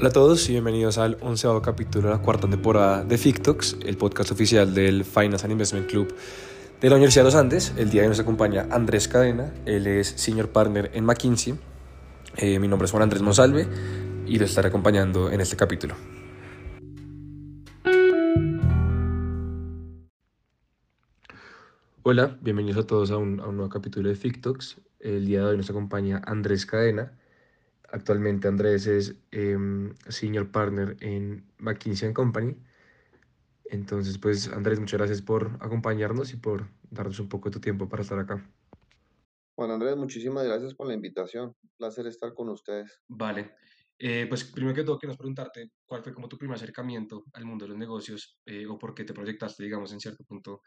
[0.00, 3.96] Hola a todos y bienvenidos al onceavo capítulo de la cuarta temporada de FICTOX, el
[3.96, 6.14] podcast oficial del Finance and Investment Club
[6.80, 7.74] de la Universidad de los Andes.
[7.76, 11.58] El día de hoy nos acompaña Andrés Cadena, él es Senior Partner en McKinsey.
[12.36, 13.66] Eh, mi nombre es Juan Andrés Monsalve
[14.24, 15.96] y lo estaré acompañando en este capítulo.
[22.04, 24.80] Hola, bienvenidos a todos a un, a un nuevo capítulo de FICTOX.
[25.00, 27.18] El día de hoy nos acompaña Andrés Cadena.
[27.88, 32.54] Actualmente Andrés es em, Senior Partner en McKinsey Company.
[33.64, 37.88] Entonces, pues Andrés, muchas gracias por acompañarnos y por darnos un poco de tu tiempo
[37.88, 38.46] para estar acá.
[39.54, 41.48] Juan Andrés, muchísimas gracias por la invitación.
[41.62, 43.00] Un placer estar con ustedes.
[43.08, 43.54] Vale.
[43.98, 47.64] Eh, pues primero que todo, quiero preguntarte cuál fue como tu primer acercamiento al mundo
[47.64, 50.62] de los negocios eh, o por qué te proyectaste, digamos, en cierto punto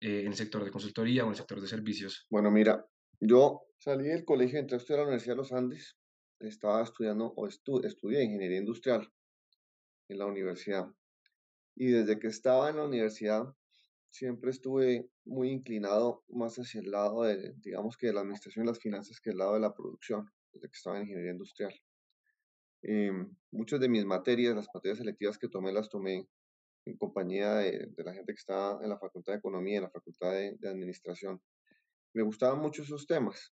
[0.00, 2.26] eh, en el sector de consultoría o en el sector de servicios?
[2.28, 2.84] Bueno, mira,
[3.20, 5.96] yo salí del colegio, entré a estudiar a la Universidad de los Andes,
[6.40, 9.12] estaba estudiando o estu estudié ingeniería industrial
[10.08, 10.86] en la universidad.
[11.76, 13.54] Y desde que estaba en la universidad,
[14.10, 18.68] siempre estuve muy inclinado más hacia el lado de, digamos que de la administración y
[18.68, 21.74] las finanzas que el lado de la producción, desde que estaba en ingeniería industrial.
[22.82, 26.28] Em, muchas de mis materias, las materias selectivas que tomé, las tomé
[26.84, 30.32] en compañía de, la gente que estaba en la Facultad de Economía, en la Facultad
[30.32, 31.40] de, Administración.
[32.12, 33.52] Me gustaban mucho esos temas.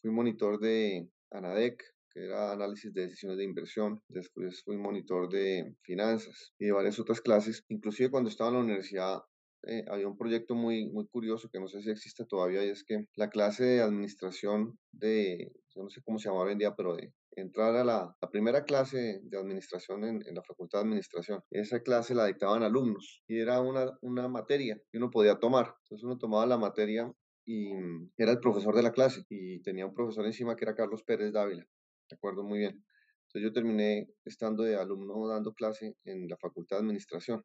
[0.00, 4.02] Fui monitor de ANADEC, que era análisis de decisiones de inversión.
[4.08, 7.64] Después fui monitor de finanzas y de varias otras clases.
[7.68, 9.22] Inclusive cuando estaba en la universidad
[9.64, 12.82] eh, había un proyecto muy, muy curioso que no sé si existe todavía y es
[12.84, 16.74] que la clase de administración de, yo no sé cómo se llama hoy en día,
[16.74, 21.40] pero de entrar a la, primera clase de administración en, la Facultad de Administración.
[21.50, 25.74] Esa clase la dictaban alumnos y era una, una materia que uno podía tomar.
[25.84, 27.12] Entonces uno tomaba la materia
[27.44, 30.74] y mm, era el profesor de la clase y tenía un profesor encima que era
[30.74, 31.66] Carlos Pérez Dávila.
[32.08, 32.84] De acuerdo, muy bien.
[33.26, 37.44] Entonces yo terminé estando de alumno dando clase en la Facultad de Administración.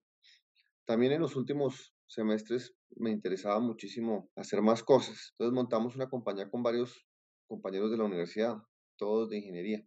[0.86, 5.32] También en los últimos semestres me interesaba muchísimo hacer más cosas.
[5.32, 7.06] Entonces montamos una compañía con varios
[7.48, 8.58] compañeros de la universidad,
[8.98, 9.86] todos de ingeniería.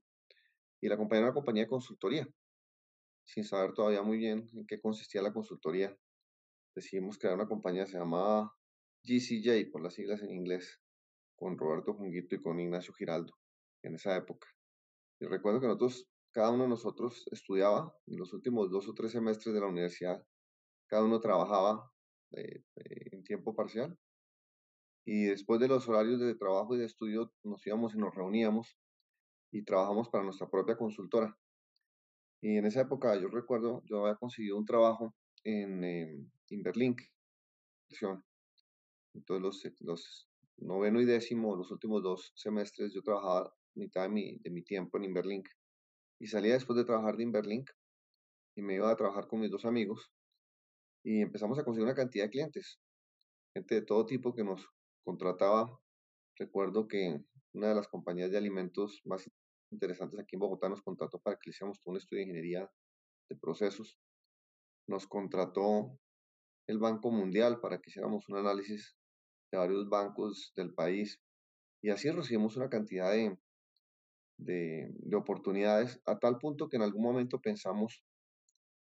[0.80, 2.26] Y la compañía era una compañía de consultoría,
[3.24, 5.94] sin saber todavía muy bien en qué consistía la consultoría.
[6.74, 8.50] Decidimos crear una compañía, se llamaba
[9.02, 10.80] GCJ, por las siglas en inglés,
[11.36, 13.32] con Roberto Junguito y con Ignacio Giraldo,
[13.82, 14.48] en esa época.
[15.20, 19.12] Y recuerdo que nosotros, cada uno de nosotros estudiaba en los últimos dos o tres
[19.12, 20.24] semestres de la universidad,
[20.86, 21.90] cada uno trabajaba
[22.32, 23.98] eh, eh, en tiempo parcial.
[25.06, 28.76] Y después de los horarios de trabajo y de estudio, nos íbamos y nos reuníamos
[29.50, 31.36] y trabajamos para nuestra propia consultora.
[32.42, 36.26] Y en esa época, yo recuerdo, yo había conseguido un trabajo en eh.
[39.14, 40.28] Entonces, los, los
[40.58, 44.98] noveno y décimo, los últimos dos semestres, yo trabajaba mitad de mi, de mi tiempo
[44.98, 45.48] en Inverlink.
[46.18, 47.70] Y salía después de trabajar de Inverlink
[48.56, 50.12] y me iba a trabajar con mis dos amigos
[51.02, 52.78] y empezamos a conseguir una cantidad de clientes,
[53.54, 54.66] gente de todo tipo que nos
[55.02, 55.80] contrataba.
[56.36, 57.20] Recuerdo que
[57.54, 59.28] una de las compañías de alimentos más
[59.70, 62.70] interesantes aquí en Bogotá nos contrató para que hiciéramos todo un estudio de ingeniería
[63.28, 63.98] de procesos.
[64.86, 65.98] Nos contrató
[66.66, 68.96] el Banco Mundial para que hiciéramos un análisis
[69.50, 71.20] de varios bancos del país.
[71.82, 73.38] Y así recibimos una cantidad de,
[74.38, 78.04] de, de oportunidades a tal punto que en algún momento pensamos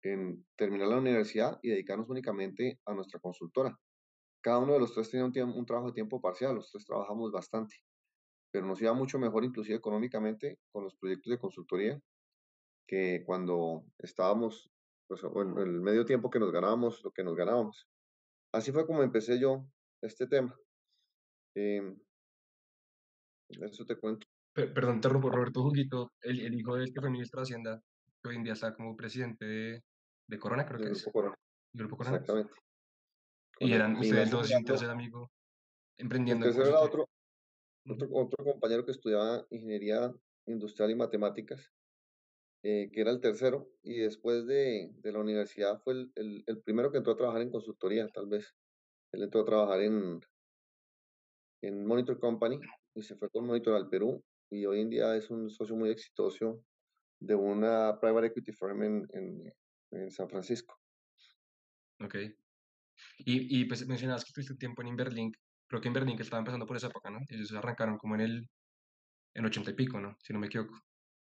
[0.04, 3.78] en terminar la universidad y dedicarnos únicamente a nuestra consultora.
[4.42, 7.32] Cada uno de los tres tenía un, un trabajo de tiempo parcial, los tres trabajamos
[7.32, 7.76] bastante,
[8.52, 12.02] pero nos iba mucho mejor inclusive económicamente con los proyectos de consultoría
[12.88, 14.72] que cuando estábamos
[15.08, 17.88] pues, en el medio tiempo que nos ganábamos lo que nos ganábamos.
[18.54, 19.68] Así fue como empecé yo
[20.02, 20.56] este tema.
[21.56, 21.98] Em,
[23.50, 24.28] eso te cuento.
[24.54, 27.82] Perdón, interrumpo, Roberto Juguito, el, el hijo del que fue ministro de Hacienda,
[28.22, 29.84] que hoy en día está como presidente de,
[30.28, 31.36] de Corona, creo que Grupo Corona.
[31.74, 32.18] Grupo Corona.
[32.18, 32.54] Exactamente.
[33.60, 35.32] Y eran ustedes dos y un tercer amigo
[35.98, 36.46] emprendiendo.
[36.46, 37.10] El tercero era otro,
[37.88, 40.14] otro, otro, compañero que estudiaba ingeniería
[40.46, 41.72] industrial y matemáticas,
[42.64, 46.62] eh, que era el tercero, y después de, de la universidad fue el, el, el,
[46.62, 48.56] primero que entró a trabajar en consultoría, tal vez.
[49.18, 50.22] Él entró a trabajar en,
[51.64, 52.60] en Monitor Company
[52.94, 55.90] y se fue con Monitor al Perú, y hoy en día es un socio muy
[55.90, 56.64] exitoso
[57.20, 59.54] de una private equity firm en, en,
[59.92, 60.80] en San Francisco.
[62.00, 62.16] Ok.
[63.18, 65.36] Y, y pues mencionabas que tuviste tiempo en Inverlink.
[65.68, 67.18] Creo que Inverlink estaba empezando por esa época, ¿no?
[67.28, 68.50] Ellos arrancaron como en el
[69.34, 70.16] en ochenta y pico, ¿no?
[70.22, 70.80] Si no me equivoco.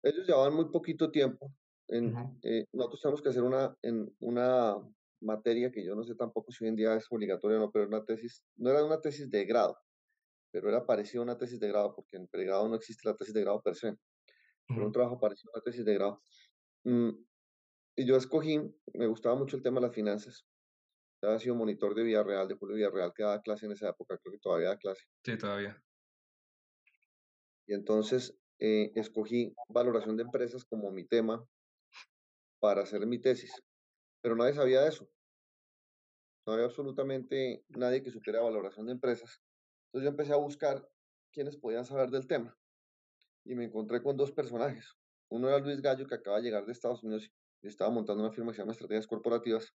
[0.02, 1.54] Ellos llevaban muy poquito tiempo.
[1.88, 4.76] En, eh, nosotros tenemos que hacer una, en una
[5.20, 7.86] materia que yo no sé tampoco si hoy en día es obligatoria o no, pero
[7.86, 9.78] una tesis, no era una tesis de grado,
[10.50, 13.34] pero era parecido a una tesis de grado, porque en pregrado no existe la tesis
[13.34, 13.94] de grado per se,
[14.66, 16.22] pero un trabajo parecido a una tesis de grado
[16.84, 17.10] Mm,
[17.96, 18.60] y yo escogí,
[18.94, 20.46] me gustaba mucho el tema de las finanzas.
[21.20, 24.32] Había sido monitor de Villarreal, de Julio Villarreal, que daba clase en esa época, creo
[24.32, 25.02] que todavía da clase.
[25.24, 25.82] Sí, todavía.
[27.66, 31.44] Y entonces eh, escogí valoración de empresas como mi tema
[32.60, 33.52] para hacer mi tesis.
[34.20, 35.08] Pero nadie sabía de eso.
[36.46, 39.42] No había absolutamente nadie que supiera valoración de empresas.
[39.86, 40.88] Entonces yo empecé a buscar
[41.32, 42.58] quiénes podían saber del tema.
[43.44, 44.96] Y me encontré con dos personajes.
[45.30, 47.30] Uno era Luis Gallo, que acaba de llegar de Estados Unidos
[47.60, 49.74] y estaba montando una firma que se llama Estrategias Corporativas.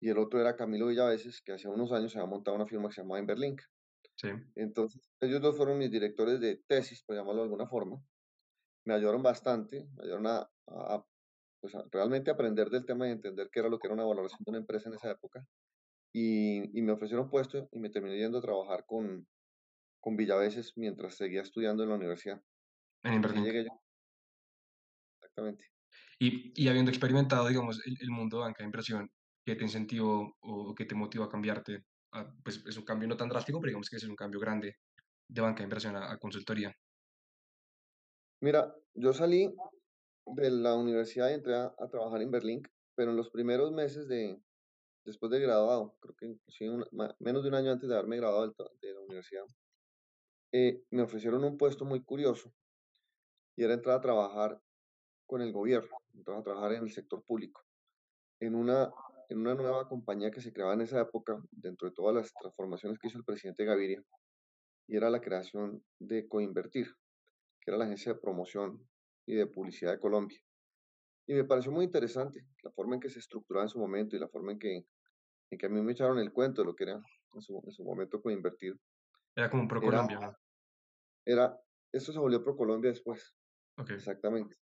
[0.00, 2.88] Y el otro era Camilo Villaveses, que hace unos años se había montado una firma
[2.88, 3.60] que se llama Emberlink.
[4.16, 4.28] Sí.
[4.54, 8.02] Entonces, ellos dos fueron mis directores de tesis, por llamarlo de alguna forma.
[8.84, 11.04] Me ayudaron bastante, me ayudaron a, a,
[11.60, 14.50] pues realmente aprender del tema y entender qué era lo que era una valoración de
[14.50, 15.44] una empresa en esa época.
[16.12, 19.28] Y, y me ofrecieron puesto y me terminé yendo a trabajar con,
[20.00, 22.42] con Villaveses mientras seguía estudiando en la universidad.
[23.02, 23.70] En llegué yo.
[25.20, 25.66] Exactamente.
[26.18, 29.10] Y, y habiendo experimentado, digamos, el, el mundo de banca de inversión,
[29.44, 31.84] ¿qué te incentivó o qué te motivó a cambiarte?
[32.12, 34.76] A, pues es un cambio no tan drástico, pero digamos que es un cambio grande
[35.28, 36.74] de banca de inversión a, a consultoría.
[38.40, 39.54] Mira, yo salí
[40.26, 42.62] de la universidad y entré a, trabajar en Berlín,
[42.94, 44.40] pero en los primeros meses de,
[45.04, 46.36] después de graduado, creo que
[47.18, 49.44] menos de un año antes de haberme graduado de la universidad,
[50.52, 52.52] eh, me ofrecieron un puesto muy curioso
[53.56, 54.60] y era entrar a trabajar
[55.26, 57.62] con el gobierno, entrar a trabajar en el sector público,
[58.40, 58.92] en una,
[59.28, 62.98] en una nueva compañía que se creaba en esa época, dentro de todas las transformaciones
[62.98, 64.02] que hizo el presidente Gaviria,
[64.88, 66.96] y era la creación de Coinvertir,
[67.60, 68.89] que era la agencia de promoción
[69.30, 70.38] y de publicidad de Colombia.
[71.26, 74.20] Y me pareció muy interesante la forma en que se estructuraba en su momento y
[74.20, 74.76] la forma en que,
[75.50, 77.00] en que a mí me echaron el cuento de lo que era
[77.34, 78.74] en su, en su momento Coinvertir.
[79.34, 80.06] Era como un pro Era,
[81.24, 81.58] era,
[81.92, 83.34] esto se volvió Pro Colombia después,
[83.78, 83.90] Ok.
[83.96, 84.56] exactamente.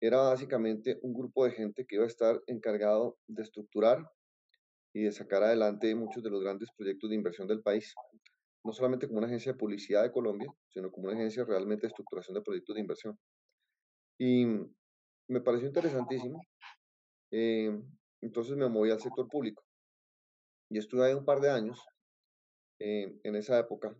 [0.00, 4.06] Era básicamente un grupo de gente que iba a estar encargado de estructurar
[4.94, 7.94] y de sacar adelante muchos de los grandes proyectos de inversión del país.
[8.64, 11.88] No solamente como una agencia de publicidad de Colombia, sino como una agencia realmente de
[11.88, 13.18] estructuración de proyectos de inversión.
[14.18, 14.46] Y
[15.28, 16.42] me pareció interesantísimo.
[17.30, 17.82] eh,
[18.20, 19.64] entonces me moví al sector público
[20.72, 21.84] y estuve ahí un par de años
[22.78, 23.94] eh, en esa época.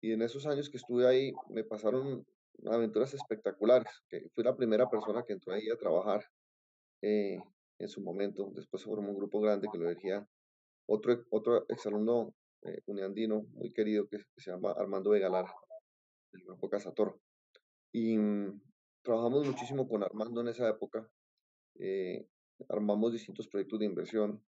[0.00, 2.24] Y en esos años que estuve ahí me pasaron
[2.66, 3.90] aventuras espectaculares.
[4.08, 6.24] Que fui la primera persona que entró ahí a trabajar
[7.02, 7.40] eh,
[7.80, 8.52] en su momento.
[8.54, 10.24] Después se formó un grupo grande que lo dirigía
[10.86, 15.46] otro, otro exalumno eh, uniandino muy querido que, que se llama Armando Vegalar,
[16.32, 17.20] del grupo Casatoro.
[17.92, 18.60] Y mm,
[19.08, 21.10] trabajamos muchísimo con Armando en esa época.
[21.78, 22.26] eh,
[22.68, 24.44] armamos distintos proyectos de inversión.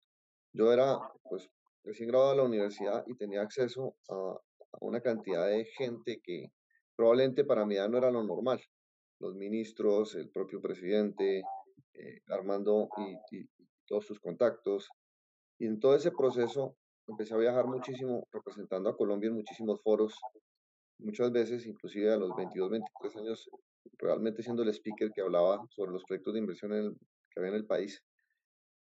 [0.52, 1.48] Yo era, pues,
[1.84, 4.14] recién graduado de la universidad y tenía acceso a,
[4.72, 6.52] a una cantidad de gente que
[6.96, 8.60] probablemente para mi edad no era lo normal.
[9.20, 11.42] Los ministros, el propio presidente,
[11.94, 13.48] eh, Armando y, y-
[13.86, 14.88] todos sus contactos.
[15.58, 16.76] Y en todo ese proceso
[17.06, 20.14] empecé a viajar muchísimo representando a Colombia en muchísimos foros,
[20.98, 23.50] muchas veces inclusive a los 22, 23 años,
[23.98, 26.98] realmente siendo el speaker que hablaba sobre los proyectos de inversión
[27.30, 28.04] que había en el país.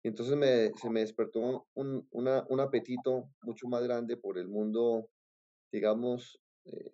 [0.05, 0.37] Y entonces
[0.81, 5.09] se me despertó un, una- un apetito mucho más grande por el mundo,
[5.73, 6.91] digamos, eh,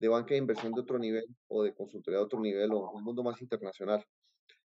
[0.00, 3.02] de banca de inversión de otro nivel o de consultoría de otro nivel o un
[3.04, 4.04] mundo más internacional.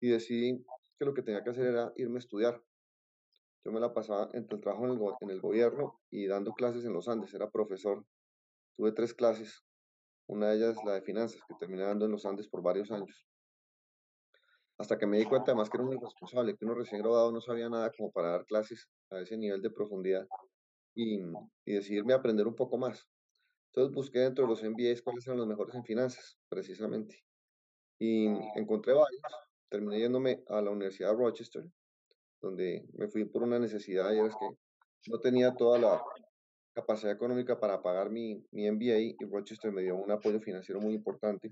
[0.01, 0.65] Y decidí
[0.99, 2.63] que lo que tenía que hacer era irme a estudiar.
[3.63, 6.85] Yo me la pasaba entre el trabajo en el, en el gobierno y dando clases
[6.85, 8.03] en los Andes, era profesor.
[8.77, 9.66] Tuve tres clases,
[10.27, 13.25] una de ellas la de finanzas, que terminé dando en los Andes por varios años.
[14.77, 17.41] Hasta que me di cuenta además que era un irresponsable, que uno recién graduado no
[17.41, 20.27] sabía nada como para dar clases a ese nivel de profundidad
[20.93, 21.19] y,
[21.65, 23.07] y decidirme aprender un poco más.
[23.67, 27.23] Entonces busqué dentro de los MBAs cuáles eran los mejores en finanzas, precisamente.
[27.99, 29.21] Y encontré varios.
[29.69, 31.63] Terminé yéndome a la Universidad de Rochester,
[32.41, 34.49] donde me fui por una necesidad y era que
[35.11, 36.03] no tenía toda la
[36.77, 40.93] capacidad económica para pagar mi, mi MBA y Rochester me dio un apoyo financiero muy
[40.93, 41.51] importante.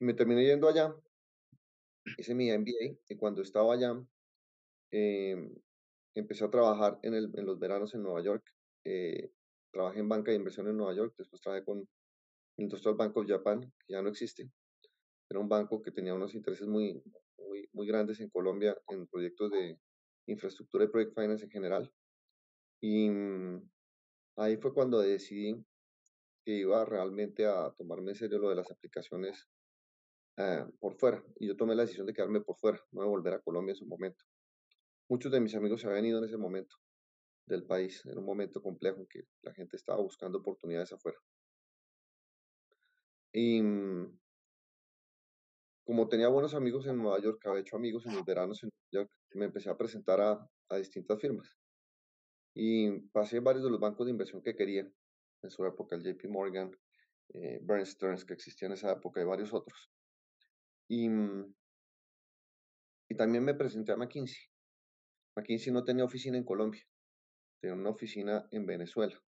[0.00, 0.92] Y me terminé yendo allá,
[2.18, 3.94] hice mi MBA y cuando estaba allá
[4.90, 5.36] eh,
[6.16, 8.44] empecé a trabajar en, el, en los veranos en Nueva York.
[8.84, 9.30] Eh,
[9.72, 11.88] trabajé en banca de inversión en Nueva York, después trabajé con
[12.56, 14.50] Industrial Bank of Japan, que ya no existe.
[15.30, 17.00] Era un banco que tenía unos intereses muy,
[17.38, 19.78] muy, muy grandes en Colombia en proyectos de
[20.26, 21.92] infraestructura y project finance en general.
[22.80, 23.70] Y mm,
[24.36, 25.64] ahí fue cuando decidí
[26.44, 29.48] que iba realmente a tomarme en serio lo de las aplicaciones
[30.36, 31.22] eh, por fuera.
[31.36, 33.76] Y yo tomé la decisión de quedarme por fuera, no de volver a Colombia en
[33.76, 34.24] su momento.
[35.08, 36.76] Muchos de mis amigos se habían ido en ese momento
[37.46, 38.04] del país.
[38.06, 41.18] Era un momento complejo en que la gente estaba buscando oportunidades afuera.
[43.32, 44.18] Y mm,
[45.84, 49.04] como tenía buenos amigos en Nueva York, había hecho amigos en los veranos en Nueva
[49.04, 51.59] York, me empecé a presentar a distintas firmas.
[52.54, 54.90] Y pasé varios de los bancos de inversión que quería
[55.42, 56.70] en su época, el JP Morgan,
[57.34, 59.90] eh, Stearns, que existía en esa época, y varios otros.
[60.88, 61.54] Y, mm,
[63.08, 64.42] y también me presenté a McKinsey.
[65.36, 66.82] McKinsey no tenía oficina en Colombia,
[67.60, 69.20] tenía una oficina en Venezuela.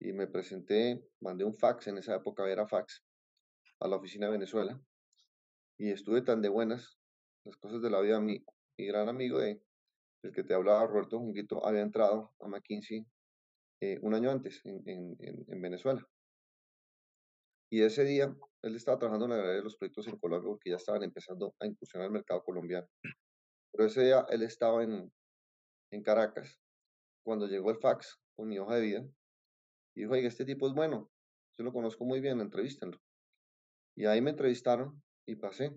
[0.00, 3.04] Y me presenté, mandé un fax, en esa época era fax,
[3.80, 4.80] a la oficina de Venezuela.
[5.78, 6.98] Y estuve tan de buenas,
[7.44, 8.20] las cosas de la vida.
[8.20, 8.44] Mi,
[8.76, 9.62] mi gran amigo de,
[10.22, 13.06] del que te hablaba, Roberto Junguito, había entrado a McKinsey
[13.80, 16.06] eh, un año antes en, en, en, Venezuela.
[17.70, 20.70] Y ese día él estaba trabajando en la galería de los proyectos en Colombia porque
[20.70, 22.86] ya estaban empezando a incursionar el mercado colombiano.
[23.72, 25.10] Pero ese día él estaba en,
[25.90, 26.60] en Caracas
[27.24, 29.06] cuando llegó el fax con mi hoja de vida
[29.94, 31.10] dijo, oiga, este tipo es bueno,
[31.58, 32.98] yo lo conozco muy bien, entrevístenlo.
[33.96, 35.70] Y ahí me entrevistaron y pasé.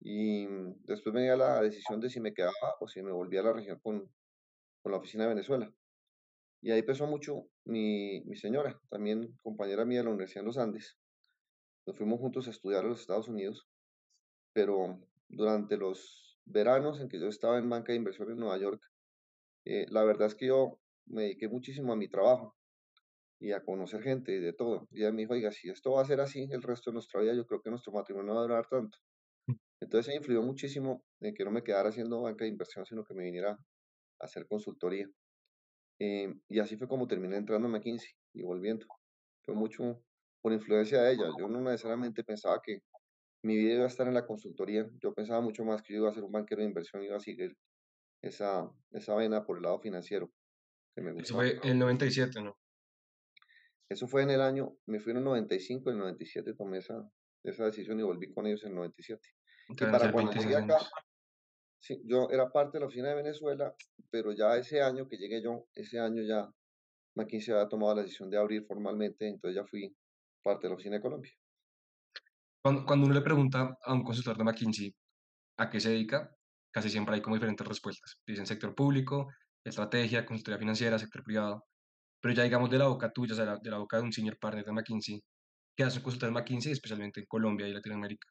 [0.00, 0.46] Y
[0.84, 3.78] después venía la decisión de si me quedaba o si me volvía a la región
[3.80, 4.10] con,
[4.82, 5.72] con la oficina de Venezuela.
[6.60, 10.58] Y ahí pesó mucho mi, mi señora, también compañera mía de la Universidad de los
[10.58, 10.96] Andes.
[11.86, 13.68] Nos fuimos juntos a estudiar a los Estados Unidos,
[14.52, 18.82] pero durante los veranos en que yo estaba en banca de inversión en Nueva York,
[19.64, 22.56] eh, la verdad es que yo me dediqué muchísimo a mi trabajo
[23.40, 24.88] y a conocer gente y de todo.
[24.90, 27.20] Y ella me dijo, oiga, si esto va a ser así el resto de nuestra
[27.20, 28.98] vida, yo creo que nuestro matrimonio no va a durar tanto.
[29.80, 33.14] Entonces, eso influyó muchísimo en que no me quedara haciendo banca de inversión, sino que
[33.14, 33.58] me viniera a
[34.24, 35.08] hacer consultoría.
[36.00, 38.86] Eh, y así fue como terminé entrando a McKinsey y volviendo.
[39.44, 40.02] Fue mucho
[40.40, 41.26] por influencia de ella.
[41.38, 42.82] Yo no necesariamente pensaba que
[43.42, 44.88] mi vida iba a estar en la consultoría.
[45.02, 47.20] Yo pensaba mucho más que yo iba a ser un banquero de inversión, iba a
[47.20, 47.56] seguir
[48.22, 50.30] esa, esa vena por el lado financiero.
[50.94, 52.58] Que me Eso fue el 97, ¿no?
[53.88, 57.10] Eso fue en el año, me fui en el 95, en el 97 tomé esa,
[57.42, 59.26] esa decisión y volví con ellos en el 97.
[59.68, 60.78] Y para cuando llegué acá,
[61.80, 63.74] sí, yo era parte de la oficina de Venezuela,
[64.10, 66.50] pero ya ese año que llegué yo, ese año ya
[67.14, 69.94] McKinsey había tomado la decisión de abrir formalmente, entonces ya fui
[70.42, 71.32] parte de la oficina de Colombia.
[72.62, 74.94] Cuando, cuando uno le pregunta a un consultor de McKinsey
[75.58, 76.34] a qué se dedica,
[76.72, 78.20] casi siempre hay como diferentes respuestas.
[78.26, 79.28] Dicen sector público,
[79.64, 81.64] estrategia, consultoría financiera, sector privado.
[82.20, 84.38] Pero ya digamos de la boca tuya, o sea, de la boca de un senior
[84.38, 85.22] partner de McKinsey,
[85.76, 88.28] ¿qué hace un consultor de McKinsey, especialmente en Colombia y Latinoamérica?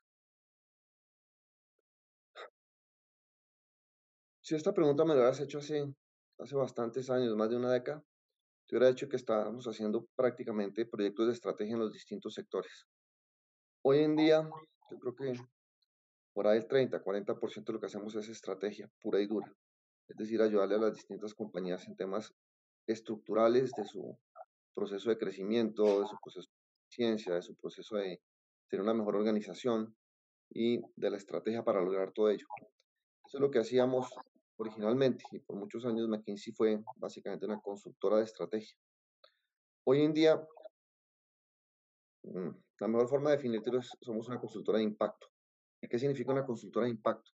[4.48, 5.94] Si esta pregunta me la hubieras hecho hace,
[6.40, 8.02] hace bastantes años, más de una década,
[8.66, 12.88] te hubiera dicho que estábamos haciendo prácticamente proyectos de estrategia en los distintos sectores.
[13.82, 14.50] Hoy en día,
[14.90, 15.34] yo creo que
[16.32, 19.54] por ahí el 30, 40% de lo que hacemos es estrategia pura y dura.
[20.08, 22.34] Es decir, ayudarle a las distintas compañías en temas
[22.88, 24.18] estructurales de su
[24.74, 28.22] proceso de crecimiento, de su proceso de ciencia, de su proceso de
[28.70, 29.94] tener una mejor organización
[30.50, 32.48] y de la estrategia para lograr todo ello.
[33.26, 34.10] Eso es lo que hacíamos
[34.58, 38.76] originalmente y por muchos años McKinsey fue básicamente una consultora de estrategia.
[39.86, 40.36] Hoy en día,
[42.24, 42.50] mm,
[42.80, 45.28] la mejor forma de definirlo es somos una consultora de impacto.
[45.82, 47.32] ¿Y qué significa una consultora de impacto?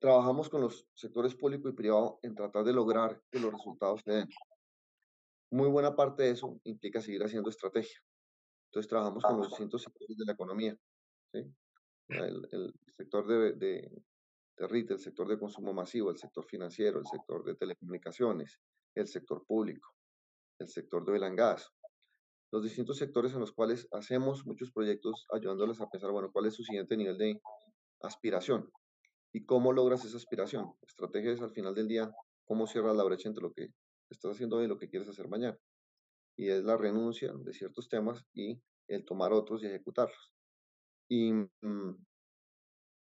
[0.00, 4.12] Trabajamos con los sectores público y privado en tratar de lograr que los resultados se
[4.12, 4.28] den.
[5.50, 8.00] Muy buena parte de eso implica seguir haciendo estrategia.
[8.68, 10.76] Entonces trabajamos con los distintos sectores de la economía.
[12.08, 14.02] El, sector de, de,
[14.58, 18.60] el sector de consumo masivo, el sector financiero, el sector de telecomunicaciones,
[18.94, 19.94] el sector público,
[20.58, 21.70] el sector de oil and gas.
[22.50, 26.54] Los distintos sectores en los cuales hacemos muchos proyectos ayudándoles a pensar, bueno, cuál es
[26.54, 27.40] su siguiente nivel de
[28.00, 28.70] aspiración.
[29.32, 30.72] ¿Y cómo logras esa aspiración?
[30.82, 32.10] Estrategia es al final del día
[32.44, 33.68] cómo cierras la brecha entre lo que
[34.08, 35.58] estás haciendo hoy y lo que quieres hacer mañana.
[36.36, 40.32] Y es la renuncia de ciertos temas y el tomar otros y ejecutarlos.
[41.10, 42.06] Y mm,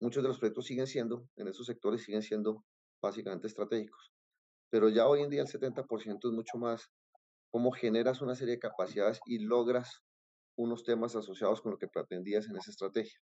[0.02, 2.64] muchos de los proyectos siguen siendo, en esos sectores siguen siendo
[3.00, 4.12] básicamente estratégicos.
[4.68, 6.90] Pero ya hoy en día el 70% es mucho más
[7.50, 10.02] cómo generas una serie de capacidades y logras
[10.56, 13.20] unos temas asociados con lo que pretendías en esa estrategia.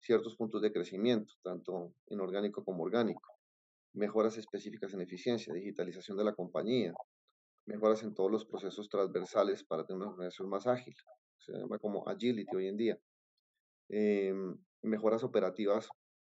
[0.00, 3.32] Ciertos puntos de crecimiento, tanto inorgánico como orgánico,
[3.94, 6.94] mejoras específicas en eficiencia, digitalización de la compañía,
[7.66, 10.94] mejoras en todos los procesos transversales para tener una organización más ágil,
[11.38, 12.98] se llama como agility hoy en día,
[13.88, 15.88] em, mejoras operativas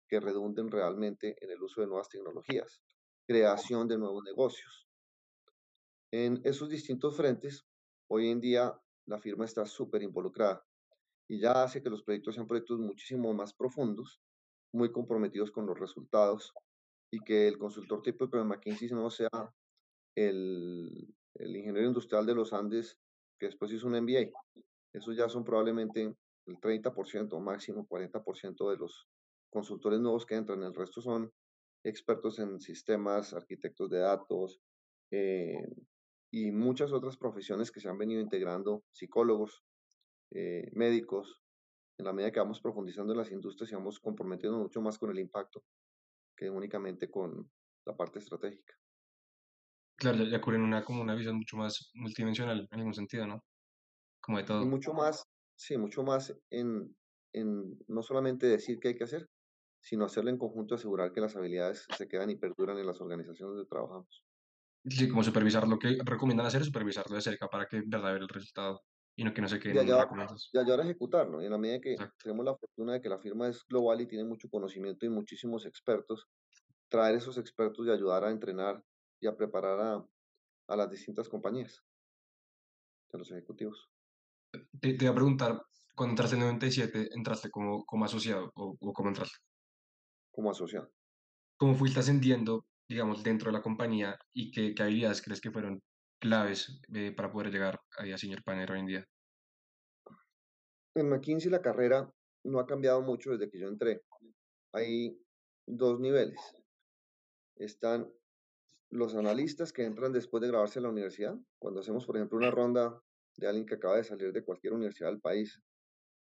[0.08, 2.80] que redunden realmente en el uso de nuevas tecnologías,
[3.26, 4.88] creación de nuevos negocios.
[6.12, 7.66] En esos distintos frentes,
[8.08, 10.64] hoy en día la firma está súper involucrada
[11.28, 14.20] y ya hace que los proyectos sean proyectos muchísimo más profundos,
[14.72, 16.52] muy comprometidos con los resultados
[17.10, 19.28] y que el consultor típico de McKinsey no sea
[20.16, 22.98] el, el ingeniero industrial de los Andes
[23.38, 24.30] que después hizo un MBA.
[24.92, 26.14] Esos ya son probablemente
[26.46, 29.08] el 30%, máximo 40% de los
[29.50, 31.32] consultores nuevos que entran, el resto son
[31.84, 34.60] expertos en sistemas, arquitectos de datos
[35.10, 35.64] eh,
[36.32, 39.62] y muchas otras profesiones que se han venido integrando, psicólogos,
[40.32, 41.42] eh, médicos,
[41.98, 45.10] en la medida que vamos profundizando en las industrias y vamos comprometiendo mucho más con
[45.10, 45.64] el impacto
[46.36, 47.50] que únicamente con
[47.86, 48.74] la parte estratégica.
[49.98, 53.42] Claro, ya, cubren una, como una visión mucho más multidimensional en ningún sentido, ¿no?
[54.20, 54.62] Como de todo.
[54.62, 55.24] Y mucho más,
[55.56, 56.96] sí, mucho más en,
[57.32, 59.28] en no solamente decir qué hay que hacer,
[59.80, 63.54] sino hacerlo en conjunto, asegurar que las habilidades se quedan y perduran en las organizaciones
[63.56, 64.24] donde trabajamos.
[64.88, 68.28] Sí, como supervisar lo que recomiendan hacer, supervisarlo de cerca para que verdad ver el
[68.28, 68.82] resultado
[69.16, 70.06] y no que no se queden ya,
[70.52, 71.42] ya, ya ejecutarlo.
[71.42, 74.06] Y en la medida que tenemos la fortuna de que la firma es global y
[74.06, 76.26] tiene mucho conocimiento y muchísimos expertos,
[76.88, 78.82] traer esos expertos y ayudar a entrenar
[79.20, 80.06] y a preparar a,
[80.68, 81.84] a las distintas compañías
[83.10, 83.90] de los ejecutivos.
[84.80, 85.62] Te, te, voy a preguntar,
[85.94, 89.36] cuando entraste en 97, ¿entraste como, como asociado o, o cómo entraste?
[90.30, 90.90] Como asociado.
[91.56, 95.82] ¿Cómo fuiste ascendiendo, digamos, dentro de la compañía y qué, qué habilidades crees que fueron
[96.18, 99.04] claves eh, para poder llegar ahí a señor panero hoy en día?
[100.94, 102.10] En McKinsey la carrera
[102.44, 104.02] no ha cambiado mucho desde que yo entré.
[104.72, 105.18] Hay
[105.66, 106.40] dos niveles.
[107.56, 108.10] Están
[108.90, 111.36] los analistas que entran después de grabarse en la universidad.
[111.58, 113.02] Cuando hacemos, por ejemplo, una ronda
[113.36, 115.60] de alguien que acaba de salir de cualquier universidad del país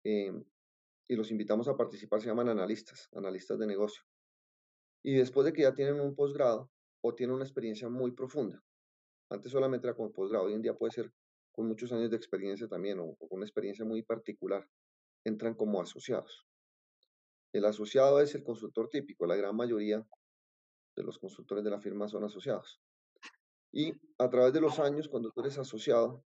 [0.03, 0.43] em,
[1.07, 4.03] y los invitamos a participar, se llaman analistas, analistas de negocio.
[5.03, 6.69] Y después de que ya tienen un posgrado
[7.01, 8.63] o tienen una experiencia muy profunda,
[9.29, 11.11] antes solamente era como posgrado, hoy en día puede ser
[11.51, 14.67] con muchos años de experiencia también o, con una experiencia muy particular,
[15.23, 16.45] entran como asociados.
[17.53, 20.05] El asociado es el consultor típico, la gran mayoría
[20.95, 22.79] de los consultores de la firma son asociados.
[23.71, 26.23] Y a través de los años, cuando tú eres asociado,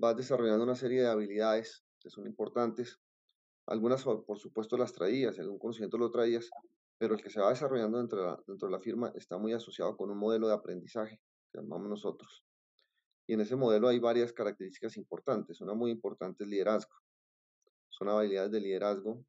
[0.00, 2.98] vas desarrollando una serie de habilidades que son importantes.
[3.66, 6.48] Algunas, por supuesto, las traías, algún conocimiento lo traías,
[6.98, 10.18] pero el que se va desarrollando dentro de, la, firma está muy asociado con un
[10.18, 11.20] modelo de aprendizaje
[11.52, 12.44] que llamamos nosotros.
[13.26, 15.60] Y en ese modelo hay varias características importantes.
[15.60, 16.94] Una muy importante es liderazgo.
[17.90, 19.22] Son habilidades de liderazgo,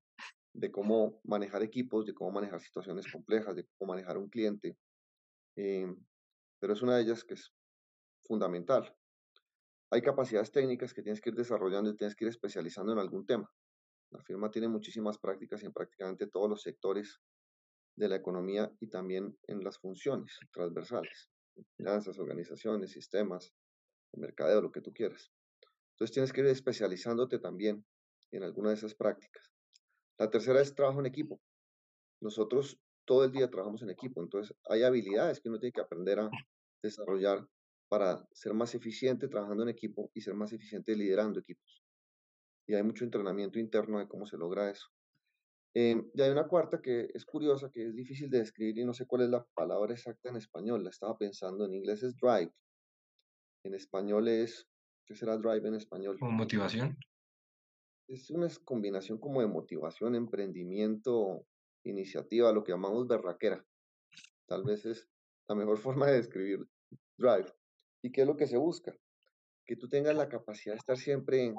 [0.54, 4.78] de cómo manejar equipos, de cómo manejar situaciones complejas, de cómo manejar un cliente.
[5.58, 5.94] Eh,
[6.60, 7.54] pero es una de ellas que es
[8.24, 8.96] fundamental.
[9.94, 13.26] Hay capacidades técnicas que tienes que ir desarrollando y tienes que ir especializando en algún
[13.26, 13.52] tema.
[14.12, 17.20] La firma tiene muchísimas prácticas en prácticamente todos los sectores
[17.98, 21.30] de la economía y también en las funciones transversales,
[21.76, 23.54] finanzas, organizaciones, sistemas,
[24.14, 25.30] mercadeo, lo que tú quieras.
[25.94, 27.86] Entonces tienes que ir especializándote también
[28.32, 29.52] en alguna de esas prácticas.
[30.18, 31.42] La tercera es trabajo en equipo.
[32.22, 36.20] Nosotros todo el día trabajamos en equipo, entonces hay habilidades que uno tiene que aprender
[36.20, 36.30] a
[36.82, 37.46] desarrollar
[37.92, 41.84] para ser más eficiente trabajando en equipo y ser más eficiente liderando equipos.
[42.66, 44.88] Y hay mucho entrenamiento interno de cómo se logra eso.
[45.76, 48.94] Eh, y hay una cuarta que es curiosa, que es difícil de describir y no
[48.94, 50.86] sé cuál es la palabra exacta en español.
[50.86, 52.54] La estaba pensando, en inglés es drive.
[53.66, 54.70] En español es,
[55.06, 56.18] ¿qué será drive en español?
[56.22, 56.98] motivación?
[58.08, 61.46] Es una combinación como de motivación, emprendimiento,
[61.84, 63.66] iniciativa, lo que llamamos berraquera.
[64.48, 65.10] Tal vez es
[65.50, 66.66] la mejor forma de describir
[67.18, 67.52] drive.
[68.02, 68.96] ¿Y qué es lo que se busca?
[69.66, 71.54] Que tú tengas la capacidad de estar siempre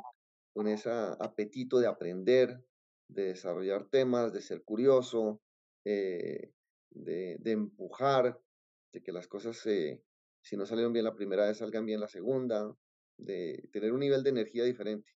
[0.52, 2.64] con ese apetito de aprender,
[3.08, 5.40] de desarrollar temas, de ser curioso,
[5.84, 6.52] eh,
[6.90, 8.40] de, empujar,
[8.92, 12.74] de que las cosas, si no salieron bien la primera vez, salgan bien la segunda,
[13.18, 15.12] de tener un nivel de energía diferente.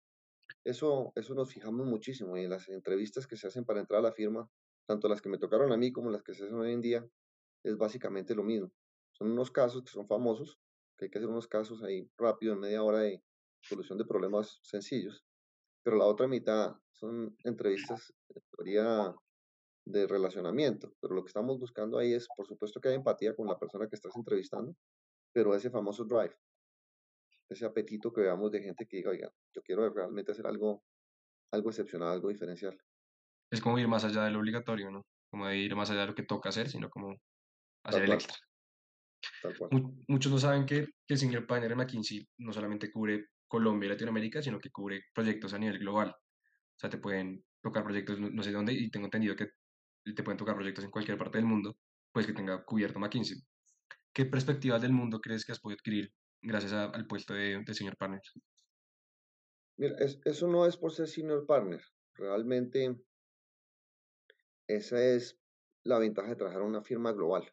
[0.65, 4.13] Eso, eso nos fijamos muchísimo en las entrevistas que se hacen para entrar a la
[4.13, 4.49] firma,
[4.87, 7.07] tanto las que me tocaron a mí como las que se hacen hoy en día,
[7.65, 8.71] es básicamente lo mismo.
[9.13, 10.59] Son unos casos que son famosos,
[10.97, 13.23] que hay que hacer unos casos ahí rápido, en media hora de
[13.61, 15.25] solución de problemas sencillos.
[15.83, 19.15] Pero la otra mitad son entrevistas de teoría
[19.85, 20.93] de relacionamiento.
[21.01, 23.89] Pero lo que estamos buscando ahí es, por supuesto, que hay empatía con la persona
[23.89, 24.75] que estás entrevistando,
[25.33, 26.35] pero ese famoso drive,
[27.49, 30.83] ese apetito que veamos de gente que diga, oiga, yo quiero realmente hacer algo,
[31.53, 32.77] algo excepcional, algo diferencial.
[33.53, 35.07] Es como ir más allá de lo obligatorio, ¿no?
[35.31, 37.17] Como de ir más allá de lo que toca hacer, sino como
[37.85, 38.37] hacer el extra
[40.09, 43.91] muchos no saben que, que el Senior Partner en McKinsey no solamente cubre Colombia y
[43.91, 46.11] Latinoamérica, sino que cubre proyectos a nivel global.
[46.11, 49.49] O sea, te pueden tocar proyectos no, sé dónde y tengo entendido que
[50.15, 51.77] te pueden tocar proyectos en cualquier parte del mundo,
[52.13, 53.39] pues que tenga cubierto McKinsey.
[54.13, 56.13] ¿Qué perspectivas del mundo crees que has podido adquirir
[56.43, 58.21] gracias al puesto de, de Senior Partner?
[59.79, 61.83] Mira, eso no es por ser Senior Partner.
[62.15, 62.97] Realmente
[64.67, 65.39] esa es
[65.85, 67.53] la ventaja de trabajar en una firma global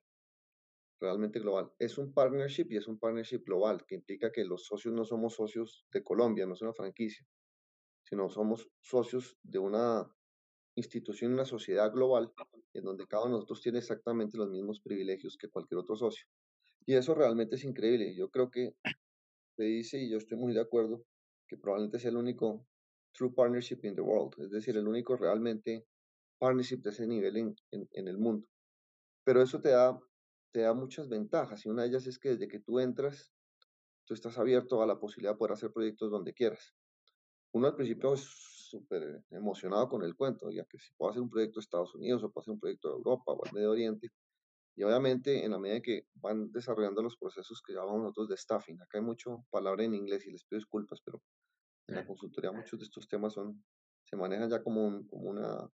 [1.00, 1.72] realmente global.
[1.80, 5.36] Es un partnership y es un partnership global, que implica que los socios no somos
[5.36, 7.26] socios de Colombia, no es una franquicia.
[8.04, 10.08] sino somos socios de una
[10.76, 12.32] institución, una sociedad global
[12.74, 16.26] en donde cada uno de nosotros tiene exactamente los mismos privilegios que cualquier otro socio.
[16.86, 18.16] Y eso realmente es increíble.
[18.16, 18.76] Yo creo que
[19.56, 21.06] se dice, y yo estoy muy de acuerdo,
[21.48, 22.68] que probablemente sea el único
[23.14, 25.86] true partnership in the world, es decir, el único realmente
[26.40, 28.48] partnership de ese nivel en, en, el mundo.
[29.24, 30.00] Pero eso te da,
[30.54, 33.34] te da muchas ventajas y una de ellas es que desde que tú entras,
[34.06, 36.76] tú estás abierto a la posibilidad de poder hacer proyectos donde quieras.
[37.54, 41.30] Uno al principio es súper emocionado con el cuento, ya que si puedo hacer un
[41.30, 44.12] proyecto de Estados Unidos o puedo hacer un proyecto de Europa o al Medio Oriente,
[44.76, 48.82] y obviamente en la medida que van desarrollando los procesos que llamamos nosotros de staffing,
[48.82, 51.22] acá hay mucho palabra en inglés y les pido disculpas, pero
[51.88, 53.64] en la consultoría muchos de estos temas son,
[54.04, 55.70] se manejan ya como, como una,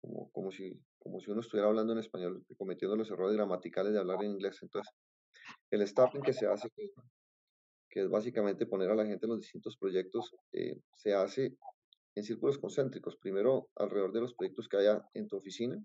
[0.00, 3.98] como, como, si, como si uno estuviera hablando en español, cometiendo los errores gramaticales de
[3.98, 4.58] hablar en inglés.
[4.62, 4.92] Entonces,
[5.70, 9.76] el staffing que se hace, que, es básicamente poner a la gente en los distintos
[9.76, 11.56] proyectos, eh, se hace
[12.14, 13.16] en círculos concéntricos.
[13.16, 15.82] Primero, alrededor de los proyectos que haya en tu oficina,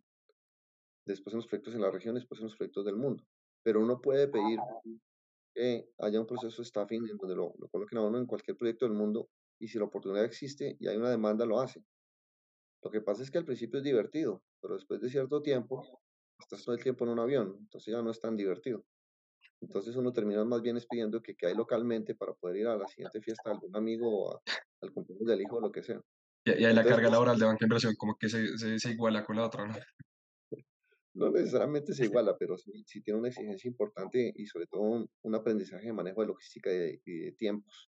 [1.06, 3.24] después en los proyectos en la región, después en los proyectos del mundo.
[3.64, 4.60] Pero uno puede pedir
[5.54, 8.58] que haya un proceso de staffing en donde lo, lo coloquen a uno en cualquier
[8.58, 11.84] proyecto del mundo y si la oportunidad existe y hay una demanda, lo hace.
[12.84, 16.02] Lo que pasa es que al principio es divertido, pero después de cierto tiempo,
[16.40, 18.84] estás todo el tiempo en un avión, entonces ya no es tan divertido.
[19.62, 22.88] Entonces uno termina más bien pidiendo que, que hay localmente para poder ir a la
[22.88, 24.42] siguiente fiesta de algún amigo o
[24.82, 26.02] al cumpleaños del hijo o lo que sea.
[26.46, 29.24] Y, ahí la carga pues laboral de banca inversión como que se, se, se iguala
[29.24, 29.74] con la otra, ¿no?
[31.14, 34.82] no necesariamente se iguala, pero sí, tiene una exigencia importante y sobre todo
[35.22, 37.92] un, aprendizaje de manejo de logística y de, tiempos,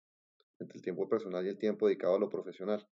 [0.58, 2.86] entre el tiempo personal y el tiempo dedicado a lo profesional.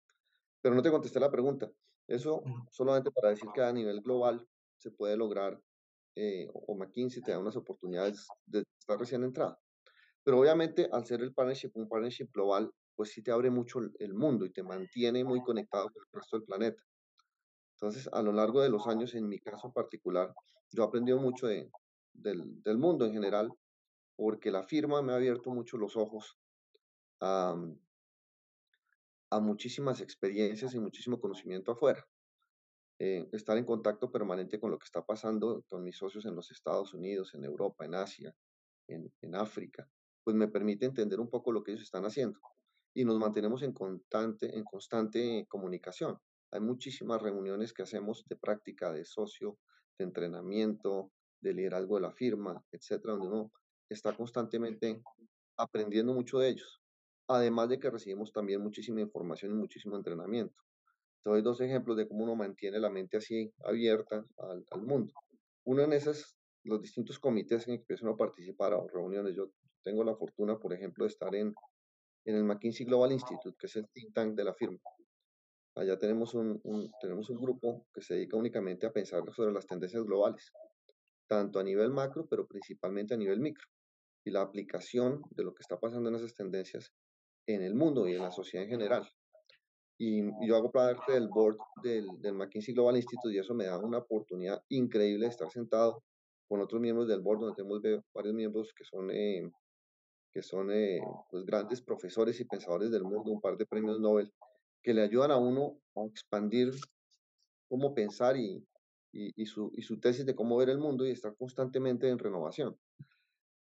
[0.62, 1.72] Pero no te contesté la pregunta.
[2.10, 4.44] Eso solamente para decir que a nivel global
[4.78, 5.62] se puede lograr,
[6.16, 9.60] eh, o McKinsey te da unas oportunidades de estar recién entrada.
[10.24, 14.14] Pero obviamente al ser el partnership, un partnership global, pues sí te abre mucho el
[14.16, 16.84] mundo y te mantiene muy conectado con el resto del planeta.
[17.76, 20.34] Entonces, a lo largo de los años, en mi caso particular,
[20.72, 21.72] yo he aprendido mucho de,
[22.12, 23.54] del, del, mundo en general,
[24.18, 26.38] porque la firma me ha abierto mucho los ojos
[27.22, 27.56] a,
[29.32, 32.06] a muchísimas experiencias y muchísimo conocimiento afuera.
[33.00, 36.52] Eh, estar en contacto permanente con lo que está pasando con mis socios en los
[36.52, 38.36] Estados Unidos, en Europa, en Asia,
[38.88, 39.90] en, en África,
[40.24, 42.40] pues me permite entender un poco lo que ellos están haciendo
[42.94, 46.18] y nos mantenemos en constante, en constante comunicación.
[46.52, 49.58] Hay muchísimas reuniones que hacemos de práctica de socio,
[49.98, 51.12] de entrenamiento,
[51.42, 53.52] de liderazgo de la firma, etcétera, donde uno
[53.90, 55.02] está constantemente
[55.58, 56.82] aprendiendo mucho de ellos.
[57.32, 60.60] Además de que recibimos también muchísima información y muchísimo entrenamiento.
[61.24, 65.14] Doy dos ejemplos de cómo uno mantiene la mente así abierta al, al mundo.
[65.64, 69.36] Uno en esos, los distintos comités en que empiezan a participar o reuniones.
[69.36, 69.52] Yo
[69.84, 71.54] tengo la fortuna, por ejemplo, de estar en,
[72.26, 74.80] en el McKinsey Global Institute, que es el think tank de la firma.
[75.76, 76.60] Allá tenemos un,
[77.00, 80.52] tenemos un grupo que se dedica únicamente a pensar sobre las tendencias globales,
[81.28, 83.68] tanto a nivel macro, pero principalmente a nivel micro,
[84.26, 86.92] y la aplicación de lo que está pasando en esas tendencias
[87.48, 89.10] en el mundo y en la sociedad en general.
[89.98, 93.78] Y yo hago parte del board del, del McKinsey Global Institute y eso me da
[93.78, 96.04] una oportunidad increíble de estar sentado
[96.48, 97.82] con otros miembros del board, donde tenemos
[98.14, 99.52] varios miembros que son, eh,
[100.32, 101.00] que son eh,
[101.30, 104.34] pues grandes profesores y pensadores del mundo, un par de premios Nobel,
[104.82, 106.72] que le ayudan a uno a expandir
[107.68, 108.66] cómo pensar y,
[109.12, 112.76] y, su, y su tesis de cómo ver el mundo y estar constantemente en renovación.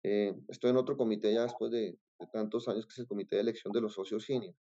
[0.03, 1.97] Eh, estoy en otro comité ya después de,
[2.33, 4.55] tantos años, que es el comité de elección de los socios senior.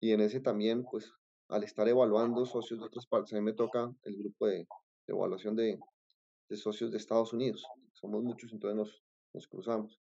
[0.00, 1.12] Y en ese también, pues,
[1.48, 4.66] al estar evaluando socios de otras partes, a mí me toca el grupo de,
[5.06, 5.78] evaluación de,
[6.48, 7.64] de, socios de Estados Unidos.
[7.92, 10.00] Somos muchos, entonces nos, nos cruzamos.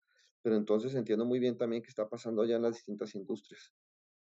[0.41, 3.73] Pero entonces entiendo muy bien también qué está pasando allá en las distintas industrias.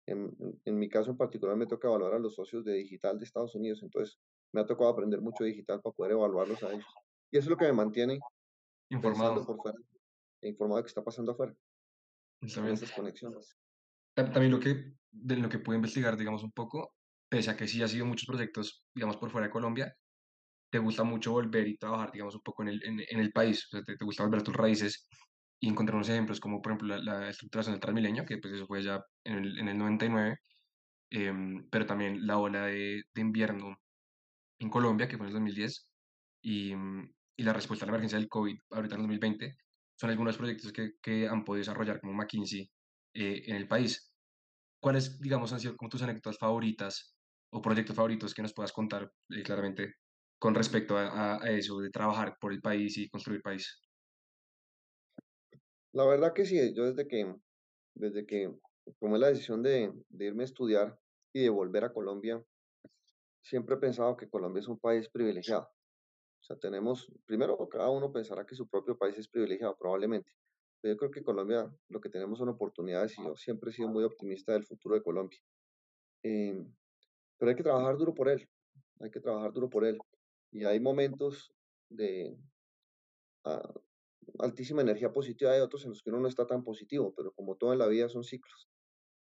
[0.07, 3.25] En, en, mi caso en particular me toca evaluar a los socios de digital de
[3.25, 4.19] Estados Unidos, entonces
[4.51, 6.85] me ha tocado aprender mucho digital para poder evaluarlos a ellos.
[7.31, 8.19] Y eso es lo que me mantiene
[8.89, 9.77] informado por fuera,
[10.41, 11.55] e informado de qué está pasando afuera.
[12.53, 13.57] También, conexiones.
[14.15, 16.93] También lo que, de lo que pude investigar, digamos, un poco,
[17.29, 19.95] pese a que sí ha sido muchos proyectos, digamos, por fuera de Colombia,
[20.71, 23.69] te gusta mucho volver y trabajar, digamos, un poco en el, en, el país, o
[23.69, 25.07] sea, te, te, gusta volver a tus raíces
[25.59, 28.81] y encontrar unos ejemplos como por ejemplo la, estructuración del Transmilenio, que pues eso fue
[28.81, 30.37] ya en el, en el 99,
[31.11, 33.77] em, pero también la ola de, de, invierno
[34.59, 35.87] en Colombia, que fue en el 2010,
[36.43, 36.73] y,
[37.37, 39.57] y, la respuesta a la emergencia del COVID ahorita en el 2020,
[40.01, 42.67] son algunos proyectos que, han podido desarrollar como McKinsey
[43.13, 44.11] eh, en el país.
[44.81, 47.15] ¿Cuáles, digamos, han sido como tus anécdotas favoritas
[47.53, 49.93] o proyectos favoritos que nos puedas contar eh, claramente
[50.39, 53.79] con respecto a, a, eso de trabajar por el país y construir país?
[55.93, 57.35] La verdad que sí, yo desde que,
[57.93, 58.51] desde que
[58.99, 60.97] tomé la decisión de, irme a estudiar,
[61.31, 62.43] y de volver a Colombia,
[63.43, 65.69] siempre he pensado que Colombia es un país privilegiado.
[66.41, 70.31] O sea, tenemos, primero cada uno pensará que su propio país es privilegiado, probablemente.
[70.81, 73.87] Pero yo creo que Colombia lo que tenemos son oportunidades y yo siempre he sido
[73.89, 75.39] muy optimista del futuro de Colombia.
[76.23, 76.73] Em,
[77.37, 78.49] pero hay que trabajar duro por él,
[78.99, 79.99] hay que trabajar duro por él.
[80.51, 81.53] Y hay momentos
[81.89, 82.35] de
[83.45, 83.73] ah,
[84.39, 87.55] altísima energía positiva, hay otros en los que uno no está tan positivo, pero como
[87.55, 88.67] todo en la vida son ciclos.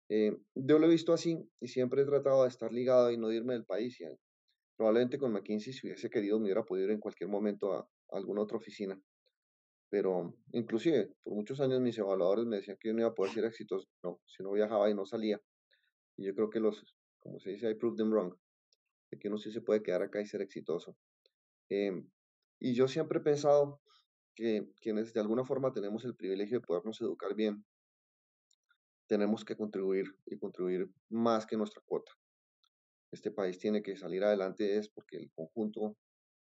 [0.09, 3.33] Eh, yo lo he visto así y siempre he tratado de estar ligado y no
[3.33, 4.01] irme del país.
[4.01, 4.05] Y
[4.77, 8.43] probablemente con McKinsey, si hubiese querido, me hubiera podido ir en cualquier momento a, alguna
[8.43, 9.01] otra oficina.
[9.89, 13.33] Pero inclusive, por muchos años mis evaluadores me decían que yo no iba a poder
[13.33, 15.41] ser exitoso no, si no viajaba y no salía.
[16.17, 16.85] Y yo creo que los,
[17.19, 18.35] como se dice, I proved them wrong,
[19.11, 20.97] de que uno sí se puede quedar acá y ser exitoso.
[21.69, 22.09] Em,
[22.59, 23.81] y yo siempre he pensado
[24.35, 27.65] que quienes de alguna forma tenemos el privilegio de podernos educar bien,
[29.07, 32.13] tenemos que contribuir y contribuir más que nuestra cuota.
[33.13, 35.97] Este país tiene que salir adelante es porque el conjunto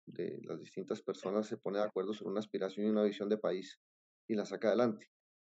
[0.06, 3.38] de las distintas personas se pone de acuerdo sobre una aspiración y una visión de
[3.38, 3.80] país
[4.28, 5.10] y la saca adelante.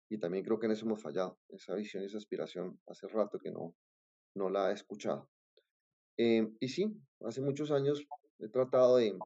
[0.10, 1.38] Y también creo que en eso hemos fallado.
[1.50, 3.76] Esa visión y esa aspiración hace rato que no,
[4.36, 5.30] no la he escuchado.
[6.18, 6.92] Eh, y sí,
[7.26, 8.04] hace muchos años
[8.40, 9.18] he tratado de,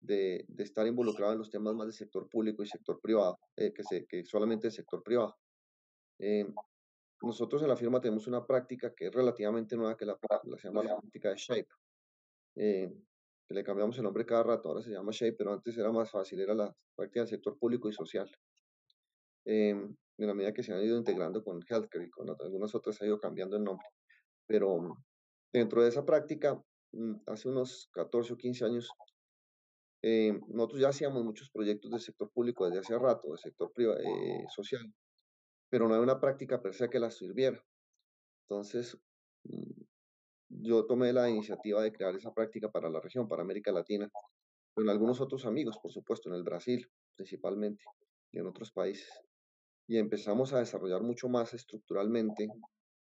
[0.00, 3.82] de, estar involucrado en los temas más del sector público y sector privado, eh, que,
[3.82, 5.36] se, que solamente el sector privado.
[6.18, 6.46] Eh,
[7.22, 10.68] nosotros en la firma tenemos una práctica que es relativamente nueva, que la, la se
[10.68, 11.68] llama la práctica de Shape.
[12.56, 12.92] Eh,
[13.46, 16.10] que le cambiamos el nombre cada rato, ahora se llama Shape, pero antes era más
[16.10, 18.30] fácil, era la práctica del sector público y social.
[19.46, 23.06] en la medida que se han ido integrando con Healthcare y con algunas otras ha
[23.06, 23.86] ido cambiando el nombre.
[24.46, 24.96] Pero
[25.52, 28.90] dentro de esa práctica, mm, hace unos 14 o 15 años,
[30.02, 33.98] eh, nosotros ya hacíamos muchos proyectos del sector público desde hace rato, del sector privado,
[34.00, 34.82] eh, social,
[35.74, 37.60] pero no hay una práctica per se que la sirviera.
[38.42, 38.96] Entonces,
[39.42, 39.82] mm,
[40.48, 44.08] yo tomé la iniciativa de crear esa práctica para la región, para América Latina,
[44.72, 47.82] con algunos otros amigos, por supuesto, en el Brasil principalmente
[48.30, 49.08] y en otros países.
[49.88, 52.46] Y empezamos a desarrollar mucho más estructuralmente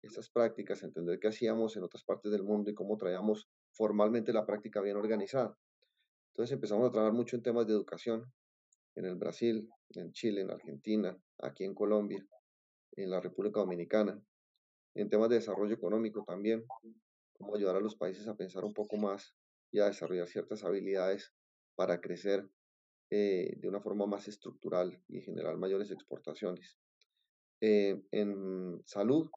[0.04, 4.46] estas prácticas, entender qué hacíamos en otras partes del mundo y cómo traíamos formalmente la
[4.46, 5.58] práctica bien organizada.
[6.34, 8.32] Entonces empezamos a trabajar mucho en temas de educación
[8.94, 12.24] en el Brasil, en Chile, en Argentina, aquí en Colombia,
[13.04, 14.22] en la República Dominicana,
[14.96, 16.66] en temas de desarrollo económico también,
[17.34, 19.36] cómo ayudar a los países a pensar un poco más
[19.72, 21.34] y a desarrollar ciertas habilidades
[21.76, 22.50] para crecer
[23.12, 26.78] eh, de una forma más estructural y generar mayores exportaciones.
[27.62, 29.30] Eh, en salud,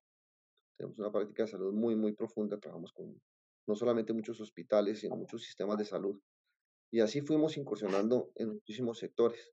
[0.77, 3.21] tenemos una práctica de salud muy, muy profunda, trabajamos con
[3.67, 6.21] no solamente muchos hospitales, sino muchos sistemas de salud
[6.93, 9.53] y así fuimos incursionando en muchísimos sectores.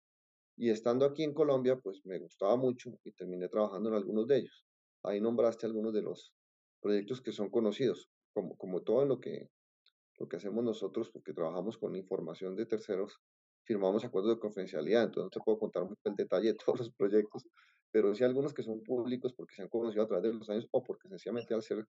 [0.62, 4.40] Y estando aquí en Colombia, pues me gustaba mucho y terminé trabajando en algunos de
[4.40, 4.66] ellos.
[5.04, 6.34] Ahí nombraste algunos de los
[6.82, 9.48] proyectos que son conocidos, como, como todo lo que,
[10.18, 13.22] lo que hacemos nosotros, porque trabajamos con información de terceros,
[13.64, 16.92] firmamos acuerdos de confidencialidad, entonces no te puedo contar mucho el detalle de todos los
[16.92, 17.48] proyectos,
[17.90, 20.68] pero sí algunos que son públicos porque se han conocido a través de los años
[20.72, 21.86] o porque sencillamente al ser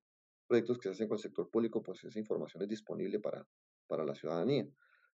[0.46, 3.44] proyectos que se hacen con el sector público, pues esa información es disponible para,
[3.88, 4.68] para la ciudadanía.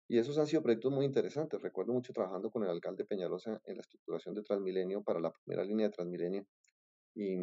[0.07, 1.61] Y esos han sido proyectos muy interesantes.
[1.61, 5.63] Recuerdo mucho trabajando con el alcalde Peñalosa en la estructuración de Transmilenio para la primera
[5.63, 6.45] línea de Transmilenio
[7.15, 7.37] y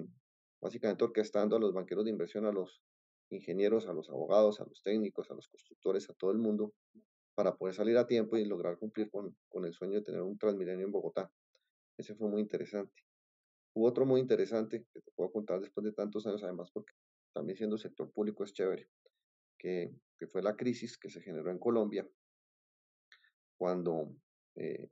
[0.61, 2.83] básicamente orquestando a los banqueros de inversión, a los
[3.31, 6.75] ingenieros, a los abogados, a los técnicos, a los constructores, a todo el mundo
[7.35, 10.37] para poder salir a tiempo y lograr cumplir con, con el sueño de tener un
[10.37, 11.31] Transmilenio en Bogotá.
[11.97, 13.03] Ese fue muy interesante.
[13.75, 16.93] Hubo otro muy interesante que te puedo contar después de tantos años, además, porque
[17.33, 18.89] también siendo sector público es chévere,
[19.57, 22.07] que, que fue la crisis que se generó en Colombia
[23.61, 24.17] cuando,
[24.57, 24.89] eh,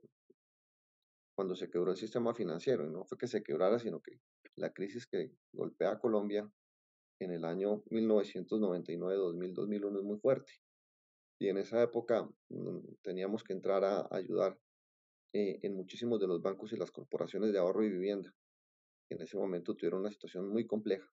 [1.35, 2.85] cuando se quebró el sistema financiero.
[2.85, 4.19] Y no fue que se quebrara, sino que
[4.57, 6.47] la crisis que golpea a Colombia
[7.19, 10.51] en el año 1999, 2000, 2001 es muy fuerte.
[11.39, 14.59] Y en esa época mm, teníamos que entrar a ayudar
[15.33, 18.31] eh, en muchísimos de los bancos y las corporaciones de ahorro y vivienda.
[19.09, 21.09] En ese momento tuvieron una situación muy compleja.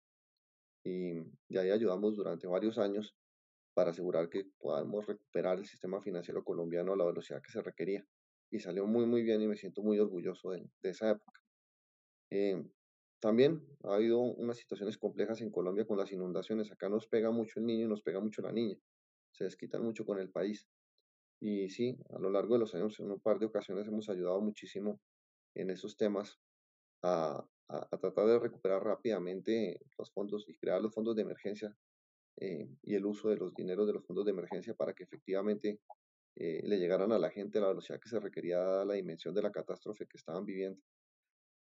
[0.83, 3.15] Y, y ahí ayudamos durante varios años
[3.73, 8.05] para asegurar que podamos recuperar el sistema financiero colombiano a la velocidad que se requería.
[8.51, 11.41] Y salió muy, muy bien y me siento muy orgulloso de, esa época.
[12.29, 12.63] Eh,
[13.19, 16.71] también ha habido unas situaciones complejas en Colombia con las inundaciones.
[16.71, 18.77] Acá nos pega mucho el niño y nos pega mucho la niña.
[19.31, 20.67] Se desquitan mucho con el país.
[21.39, 24.39] Y sí, a lo largo de los años, en un par de ocasiones hemos ayudado
[24.39, 24.99] muchísimo
[25.55, 26.39] en esos temas
[27.01, 31.75] a, a tratar de recuperar rápidamente los fondos y crear los fondos de emergencia
[32.37, 35.79] eh, y el uso de los dineros de los fondos de emergencia para que efectivamente
[36.35, 39.33] eh, le llegaran a la gente a la velocidad que se requería dada la dimensión
[39.33, 40.81] de la catástrofe que estaban viviendo.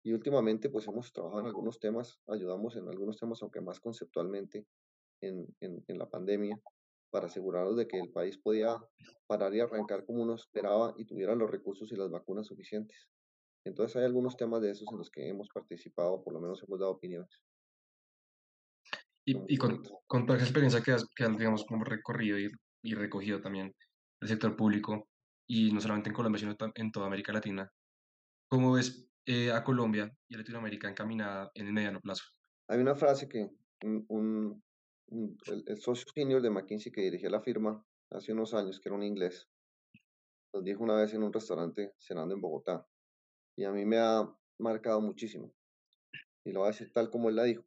[0.03, 4.65] Y últimamente pues hemos trabajado en algunos temas, ayudamos en algunos temas, aunque más conceptualmente,
[5.21, 6.59] en, en, la pandemia
[7.09, 8.77] para asegurarnos de que el país podía
[9.27, 13.07] parar y arrancar como uno esperaba y tuviera los recursos y las vacunas suficientes.
[13.63, 16.79] Entonces hay algunos temas de esos en los que hemos participado, por lo menos hemos
[16.79, 17.41] dado opiniones.
[19.25, 22.51] Y, con, con, toda esa experiencia que has, que digamos, como recorrido y,
[22.83, 23.73] y, recogido también
[24.21, 25.07] el sector público,
[25.47, 27.69] y no solamente en Colombia, sino en toda América Latina,
[28.49, 32.23] ¿cómo ves eh, a Colombia y a Latinoamérica encaminada en el mediano plazo?
[32.67, 33.49] Hay una frase que
[33.81, 34.61] un,
[35.07, 39.03] el, socio senior de McKinsey que dirigía la firma hace unos años, que era un
[39.03, 39.47] inglés,
[40.53, 42.85] nos dijo una vez en un restaurante cenando en Bogotá,
[43.57, 45.53] y a mí me ha marcado muchísimo.
[46.45, 47.63] Y lo voy a decir tal como él la dijo.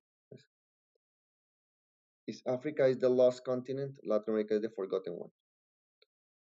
[2.27, 5.33] Is Africa is the lost continent, Latin America is the forgotten one.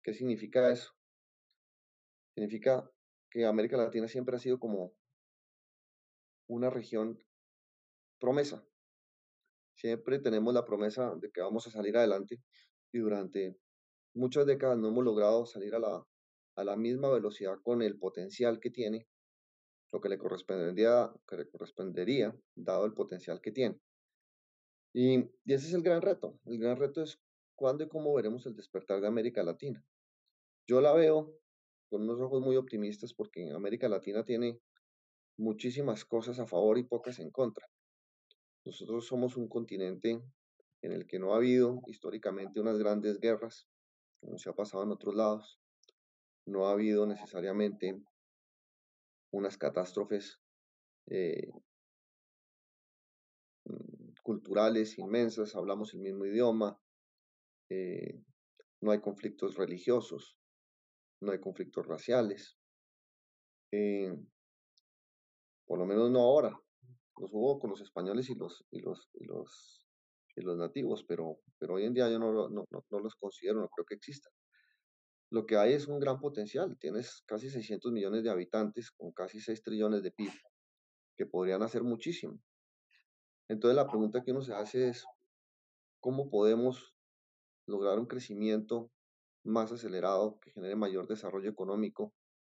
[0.03, 0.91] ¿Qué significa eso?
[2.33, 2.89] Significa
[3.29, 4.93] que América Latina siempre ha sido como
[6.47, 7.19] una región
[8.19, 8.65] promesa.
[9.75, 12.41] Siempre tenemos la promesa de que vamos a salir adelante
[12.91, 13.59] y durante
[14.15, 16.03] muchas décadas no hemos logrado salir a la,
[16.55, 19.07] a misma velocidad con el potencial que tiene,
[19.91, 23.79] lo que le correspondería, que le correspondería dado el potencial que tiene.
[24.99, 26.39] Y, ese es el gran reto.
[26.45, 27.19] El gran reto es
[27.53, 29.85] cuándo y cómo veremos el despertar de América Latina.
[30.65, 31.39] Yo la veo
[31.87, 34.59] con unos ojos muy optimistas porque América Latina tiene
[35.37, 37.69] muchísimas cosas a favor y pocas en contra.
[38.65, 40.19] Nosotros somos un continente
[40.81, 43.67] en el que no ha habido históricamente unas grandes guerras,
[44.19, 45.59] como se ha pasado en otros lados.
[46.47, 48.01] No ha habido necesariamente
[49.29, 50.39] unas catástrofes
[51.05, 51.51] eh,
[54.27, 56.77] culturales inmensas, hablamos el mismo idioma,
[57.69, 58.21] eh,
[58.81, 60.37] no hay conflictos religiosos,
[61.21, 62.57] no hay conflictos raciales,
[63.71, 64.13] eh,
[65.65, 66.59] por lo menos no ahora,
[67.17, 69.87] los hubo con los españoles y los, y los, y los,
[70.35, 73.69] y los nativos, pero, pero hoy en día yo no, no, no, los considero, no
[73.69, 74.33] creo que existan.
[75.31, 79.39] Lo que hay es un gran potencial, tienes casi 600 millones de habitantes con casi
[79.39, 80.33] 6 trillones de PIB,
[81.15, 82.41] que podrían hacer muchísimo.
[83.49, 85.05] Entonces la pregunta que uno se hace es,
[85.99, 86.95] ¿cómo podemos
[87.65, 88.91] lograr un crecimiento
[89.43, 92.13] más acelerado que genere mayor desarrollo económico,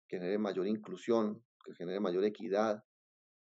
[0.09, 2.85] que genere mayor inclusión, que genere mayor equidad,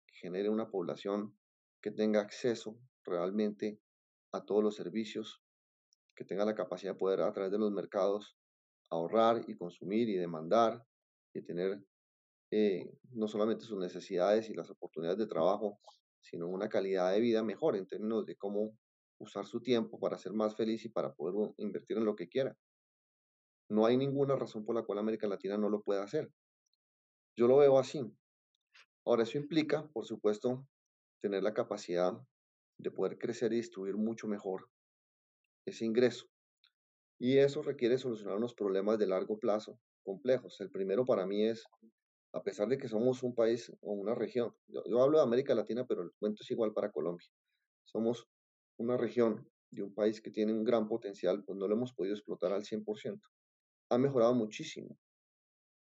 [0.06, 1.38] que genere una población
[1.80, 3.80] que tenga acceso realmente
[4.32, 5.42] a todos los servicios,
[6.14, 8.36] que tenga la capacidad de poder a través de los mercados
[8.90, 10.84] ahorrar y consumir y demandar
[11.32, 11.82] y tener
[12.50, 15.78] eh, no solamente sus necesidades y las oportunidades de trabajo,
[16.28, 18.76] sino una calidad de vida mejor en términos de cómo
[19.18, 22.56] usar su tiempo para ser más feliz y para poder invertir en lo que quiera.
[23.70, 26.30] No hay ninguna razón por la cual América Latina no lo pueda hacer.
[27.36, 28.00] Yo lo veo así.
[29.04, 30.66] Ahora, eso implica, por supuesto,
[31.20, 32.12] tener la capacidad
[32.78, 34.68] de poder crecer y distribuir mucho mejor
[35.66, 36.26] ese ingreso.
[37.18, 40.60] Y eso requiere solucionar unos problemas de largo plazo complejos.
[40.60, 41.66] El primero para mí es
[42.32, 45.86] a pesar de que somos un país o una región, yo, hablo de América Latina,
[45.86, 47.26] pero el cuento es igual para Colombia.
[47.84, 48.28] Somos
[48.76, 52.14] una región de un país que tiene un gran potencial, pues no lo hemos podido
[52.14, 53.20] explotar al 100%.
[53.90, 54.98] Ha mejorado muchísimo.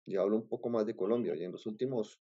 [0.06, 2.20] Ya hablo un poco más de Colombia, y en los últimos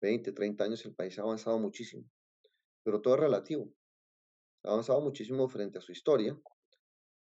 [0.00, 2.04] 20, 30 años el país ha avanzado muchísimo,
[2.82, 3.68] pero todo es relativo.
[4.64, 6.38] Ha avanzado muchísimo frente a su historia,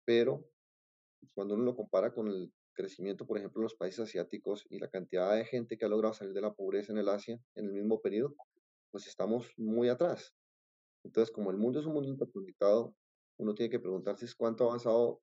[0.05, 0.49] pero
[1.35, 4.89] cuando uno lo compara con el crecimiento, por ejemplo, en los países asiáticos y la
[4.89, 7.73] cantidad de gente que ha logrado salir de la pobreza en el Asia en el
[7.73, 8.35] mismo periodo,
[8.91, 10.35] pues estamos muy atrás.
[11.05, 12.95] Entonces, como el mundo es un mundo interconectado,
[13.39, 15.21] uno tiene que preguntarse cuánto ha avanzado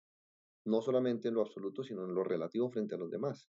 [0.66, 3.50] no solamente en lo absoluto, sino en lo relativo frente a los demás.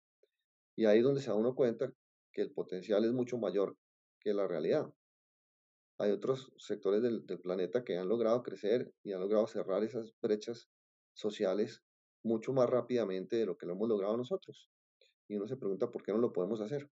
[0.76, 1.92] Y ahí es donde se da uno cuenta
[2.32, 3.78] que el potencial es mucho mayor
[4.20, 4.94] que la realidad.
[5.98, 10.14] Hay otros sectores del, del planeta que han logrado crecer y han logrado cerrar esas
[10.22, 10.70] brechas
[11.14, 11.84] sociales
[12.24, 14.70] mucho más rápidamente de lo que lo hemos logrado nosotros.
[15.28, 16.90] Y uno se pregunta por qué no lo podemos hacer.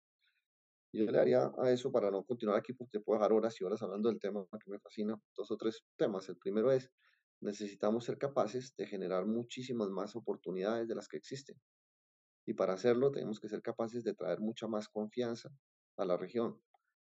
[0.93, 3.81] Yo le haría a eso para no continuar aquí, porque puedo dejar horas y horas
[3.81, 6.29] hablando del tema que me fascina, dos o tres temas.
[6.29, 6.91] El primero es,
[7.41, 11.59] necesitamos ser capaces de generar muchísimas más oportunidades de las que existen.
[12.45, 15.49] Y para hacerlo tenemos que ser capaces de traer mucha más confianza
[15.97, 16.61] a la región,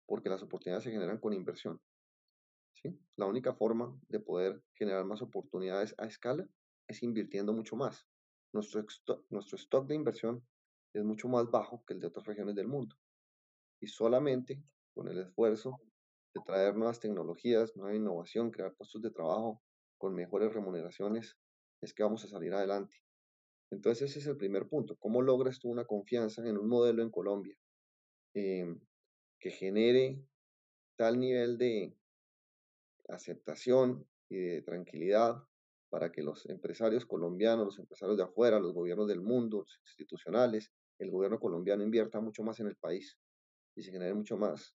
[0.06, 1.80] porque las oportunidades se generan con inversión.
[2.72, 2.98] ¿sí?
[3.16, 6.48] La única forma de poder generar más oportunidades a escala
[6.88, 8.06] es invirtiendo mucho más.
[8.52, 8.84] Nuestro,
[9.30, 10.46] nuestro stock de inversión
[10.92, 12.96] es mucho más bajo que el de otras regiones del mundo.
[13.80, 14.62] Y solamente
[14.94, 15.80] con el esfuerzo
[16.34, 19.62] de traer nuevas tecnologías, nueva innovación, crear puestos de trabajo
[19.98, 21.36] con mejores remuneraciones,
[21.80, 22.96] es que vamos a salir adelante.
[23.70, 24.96] Entonces ese es el primer punto.
[24.96, 27.56] ¿Cómo logras tú una confianza en un modelo en Colombia
[28.34, 28.80] em,
[29.38, 30.22] que genere
[30.96, 31.94] tal nivel de
[33.08, 35.42] aceptación y de tranquilidad
[35.90, 40.72] para que los empresarios colombianos, los empresarios de afuera, los gobiernos del mundo, los institucionales,
[40.98, 43.18] el gobierno colombiano invierta mucho más en el país
[43.76, 44.74] y se generen mucho más,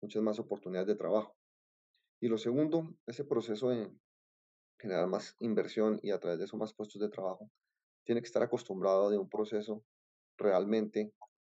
[0.00, 1.36] muchas más oportunidades de trabajo.
[2.20, 3.90] Y lo segundo, ese proceso de
[4.78, 7.50] generar más inversión y a través de eso más puestos de trabajo,
[8.04, 9.84] tiene que estar acostumbrado de un proceso
[10.36, 11.12] realmente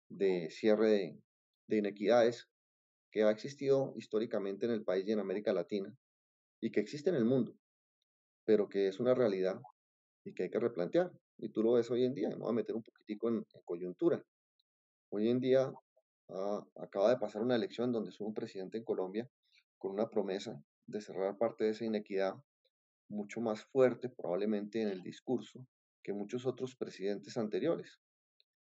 [0.09, 1.21] de cierre de,
[1.67, 2.49] de inequidades
[3.11, 5.95] que ha existido históricamente en el país y en América Latina
[6.61, 7.55] y que existe en el mundo,
[8.45, 9.59] pero que es una realidad
[10.23, 11.11] y que hay que replantear.
[11.37, 14.23] Y tú lo ves hoy en día, me voy a meter un poquitico en, coyuntura.
[15.09, 15.71] Hoy en día
[16.29, 19.29] ah, acaba de pasar una elección donde hubo un presidente en Colombia
[19.77, 22.35] con una promesa de cerrar parte de esa inequidad
[23.09, 25.65] mucho más fuerte probablemente en el discurso
[26.03, 27.99] que muchos otros presidentes anteriores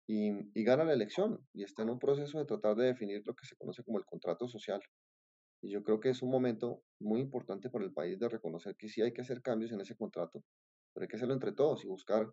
[0.06, 3.46] y, gana la elección y está en un proceso de tratar de definir lo que
[3.46, 4.80] se conoce como el contrato social.
[5.64, 8.90] Y yo creo que es un momento muy importante para el país de reconocer que
[8.90, 10.44] sí hay que hacer cambios en ese contrato,
[10.92, 12.30] pero hay que hacerlo entre todos y buscar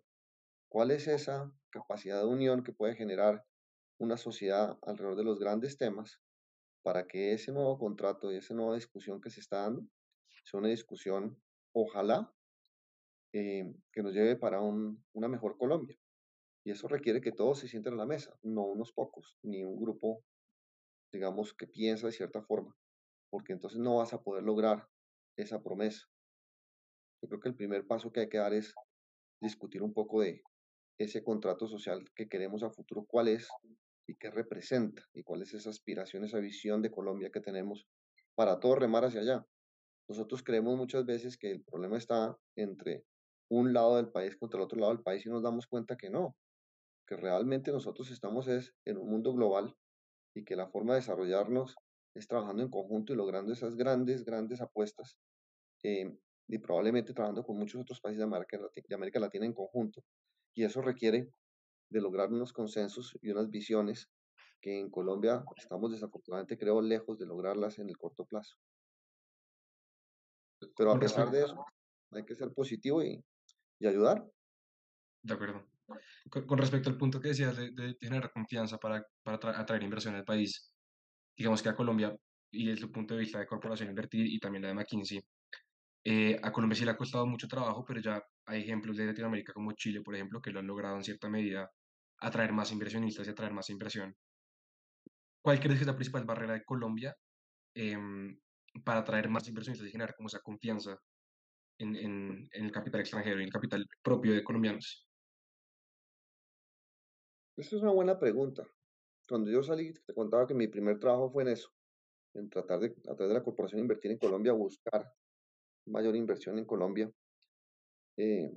[0.68, 3.42] cuál es esa capacidad de unión que puede generar
[3.98, 6.20] una sociedad alrededor de los grandes temas
[6.82, 9.88] para que ese nuevo contrato y esa nueva discusión que se está dando
[10.44, 11.40] sea una discusión,
[11.72, 12.30] ojalá,
[13.32, 15.96] eh, que nos lleve para una mejor Colombia.
[16.64, 19.80] Y eso requiere que todos se sienten a la mesa, no unos pocos, ni un
[19.80, 20.22] grupo,
[21.10, 22.76] digamos, que piensa de cierta forma,
[23.32, 24.86] porque entonces no vas a poder lograr
[25.38, 26.06] esa promesa.
[27.22, 28.74] Yo creo que el primer paso que hay que dar es
[29.40, 30.42] discutir un poco de
[30.98, 33.48] ese contrato social que queremos a futuro, cuál es
[34.06, 37.86] y qué representa, y cuál es esa aspiración, esa visión de Colombia que tenemos
[38.34, 39.46] para todos remar hacia allá.
[40.08, 43.06] Nosotros creemos muchas veces que el problema está entre
[43.48, 46.10] un lado del país contra el otro lado del país y nos damos cuenta que
[46.10, 46.36] no,
[47.06, 49.74] que realmente nosotros estamos es en un mundo global
[50.34, 51.76] y que la forma de desarrollarnos
[52.14, 55.18] es trabajando en conjunto y logrando esas grandes, grandes apuestas
[55.82, 56.14] eh,
[56.48, 60.04] y probablemente trabajando con muchos otros países de América, de América Latina en conjunto.
[60.54, 61.30] Y eso requiere
[61.88, 64.10] de lograr unos consensos y unas visiones
[64.60, 68.56] que en Colombia estamos desafortunadamente, creo, lejos de lograrlas en el corto plazo.
[70.76, 71.64] Pero a pesar de eso,
[72.12, 73.22] hay que ser positivo y,
[73.80, 74.24] y ayudar.
[75.22, 75.66] De acuerdo.
[76.30, 80.71] Con, respecto al punto que decías de, generar confianza para, para atraer inversión al país,
[81.36, 82.16] digamos que a Colombia,
[82.50, 85.22] y desde el punto de vista de corporación invertir y también la de McKinsey,
[86.04, 89.52] eh, a Colombia sí le ha costado mucho trabajo, pero ya hay ejemplos de Latinoamérica
[89.52, 91.70] como Chile, por ejemplo, que lo han logrado en cierta medida
[92.18, 94.14] atraer más inversionistas y atraer más inversión.
[95.42, 97.16] ¿Cuál crees que es la principal barrera de Colombia
[97.74, 98.38] em,
[98.84, 100.96] para atraer más inversionistas y generar como esa confianza
[101.78, 105.08] en, en, en, el capital extranjero y el capital propio de colombianos?
[107.56, 108.66] Esa es una buena pregunta.
[109.32, 111.70] Cuando yo salí, te contaba que mi primer trabajo fue en eso,
[112.34, 115.10] en tratar de, a través de la corporación invertir en Colombia, buscar
[115.86, 117.10] mayor inversión en Colombia.
[118.18, 118.52] Eh,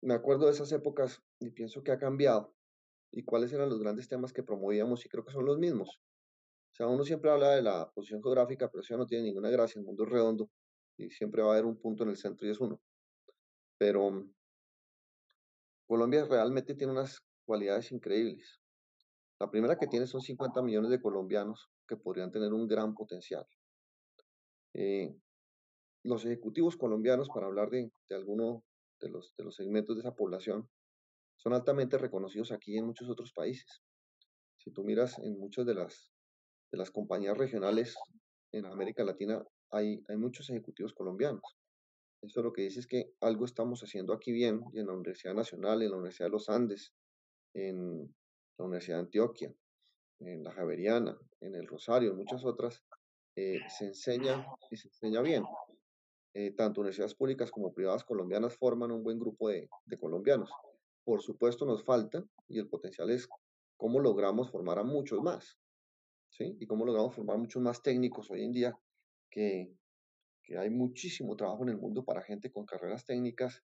[0.00, 2.54] me acuerdo de esas épocas y pienso que ha cambiado.
[3.10, 5.04] ¿Y cuáles eran los grandes temas que promovíamos?
[5.04, 5.88] Y creo que son los mismos.
[5.90, 9.80] O sea, uno siempre habla de la posición geográfica, pero eso no tiene ninguna gracia.
[9.80, 10.48] El mundo es redondo
[10.98, 12.80] y siempre va a haber un punto en el centro y es uno.
[13.76, 14.32] Pero mm,
[15.88, 18.61] Colombia realmente tiene unas cualidades increíbles.
[19.42, 23.44] La primera que tiene son 50 millones de colombianos que podrían tener un gran potencial.
[24.72, 25.16] Eh,
[26.04, 28.62] los ejecutivos colombianos, para hablar de, de alguno
[29.00, 30.70] de los, de los segmentos de esa población,
[31.38, 33.82] son altamente reconocidos aquí y en muchos otros países.
[34.58, 36.12] Si tú miras en muchas de las,
[36.70, 37.96] de las compañías regionales
[38.52, 41.42] en América Latina, hay, hay muchos ejecutivos colombianos.
[42.22, 45.34] Eso lo que dice es que algo estamos haciendo aquí bien, y en la Universidad
[45.34, 46.94] Nacional, en la Universidad de los Andes,
[47.54, 48.14] en
[48.62, 49.54] la Universidad de Antioquia,
[50.20, 52.82] en la Javeriana, en el Rosario, en muchas otras,
[53.34, 55.44] eh, se enseña y se enseña bien.
[56.34, 59.68] Eh, tanto universidades públicas como privadas colombianas forman un buen grupo de,
[60.00, 60.50] colombianos.
[61.04, 63.28] Por supuesto nos falta y el potencial es
[63.76, 65.58] cómo logramos formar a muchos más,
[66.30, 66.56] ¿sí?
[66.60, 68.78] Y cómo logramos formar muchos más técnicos hoy en día,
[69.28, 69.74] que
[70.56, 73.64] hay muchísimo trabajo en el mundo para gente con carreras técnicas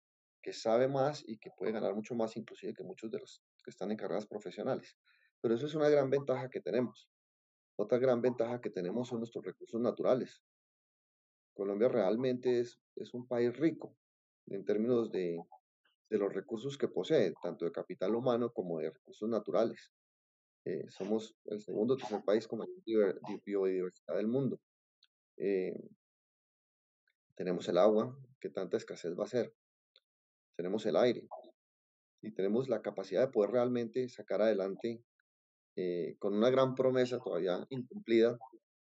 [0.43, 3.71] que sabe más y que puede ganar mucho más inclusive que muchos de los que
[3.71, 4.97] están en carreras profesionales.
[5.41, 7.09] Pero eso es una gran ventaja que tenemos.
[7.77, 10.43] Otra gran ventaja que tenemos son nuestros recursos naturales.
[11.55, 13.97] Colombia realmente es, es un país rico
[14.47, 15.43] en términos de,
[16.11, 19.93] de los recursos que posee, tanto de capital humano como de recursos naturales.
[20.65, 24.61] Eh, somos el segundo o tercer país con mayor biodiversidad del mundo.
[25.37, 25.75] Eh,
[27.35, 29.55] tenemos el agua, que tanta escasez va a ser
[30.61, 31.27] tenemos el aire
[32.21, 35.03] y tenemos la capacidad de poder realmente sacar adelante
[35.75, 38.39] eh, con una gran promesa todavía incumplida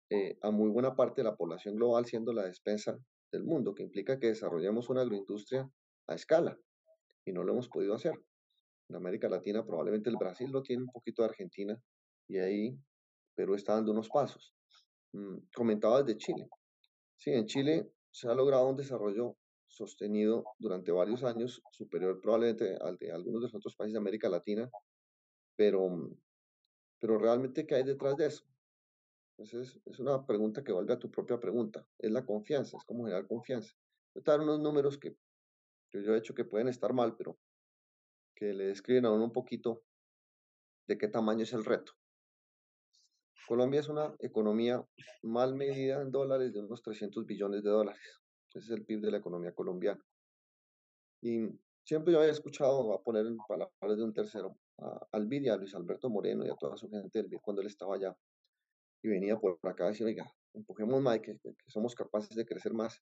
[0.09, 2.97] eh, a muy buena parte de la población global, siendo la despensa
[3.31, 5.69] del mundo, que implica que desarrollemos una agroindustria
[6.07, 6.57] a escala
[7.23, 8.15] y no lo hemos podido hacer.
[8.89, 11.79] En América Latina probablemente el Brasil lo tiene un poquito de Argentina
[12.27, 12.79] y ahí
[13.35, 14.55] Perú está dando unos pasos.
[15.13, 16.49] Mm, comentaba desde Chile.
[17.15, 19.37] Sí, en Chile se ha logrado un desarrollo
[19.69, 24.27] sostenido durante varios años, superior probablemente al de algunos de los otros países de América
[24.27, 24.69] Latina,
[25.55, 26.09] pero,
[26.99, 28.45] pero realmente, ¿qué hay detrás de eso?
[29.37, 31.87] Entonces, es una pregunta que vuelve a tu propia pregunta.
[31.97, 33.73] Es la confianza, es cómo generar confianza.
[34.15, 35.15] A dar unos números que,
[35.91, 37.37] que yo he hecho que pueden estar mal, pero
[38.35, 39.83] que le describen a uno un poquito
[40.87, 41.93] de qué tamaño es el reto.
[43.47, 44.85] Colombia es una economía
[45.23, 48.21] mal medida en dólares de unos 300 billones de dólares.
[48.53, 50.03] Ese es el PIB de la economía colombiana.
[51.21, 51.47] Y
[51.85, 56.09] siempre yo había escuchado, a poner en palabras de un tercero, a a Luis Alberto
[56.09, 58.15] Moreno y a toda su gente del cuando él estaba allá.
[59.03, 61.37] Y venía por acá a decir, oiga, empujemos más, que
[61.67, 63.01] somos capaces de crecer más,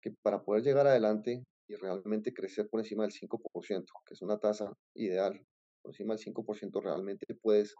[0.00, 4.38] que para poder llegar adelante y realmente crecer por encima del 5%, que es una
[4.38, 5.46] tasa ideal,
[5.82, 7.74] por encima del 5% realmente puedes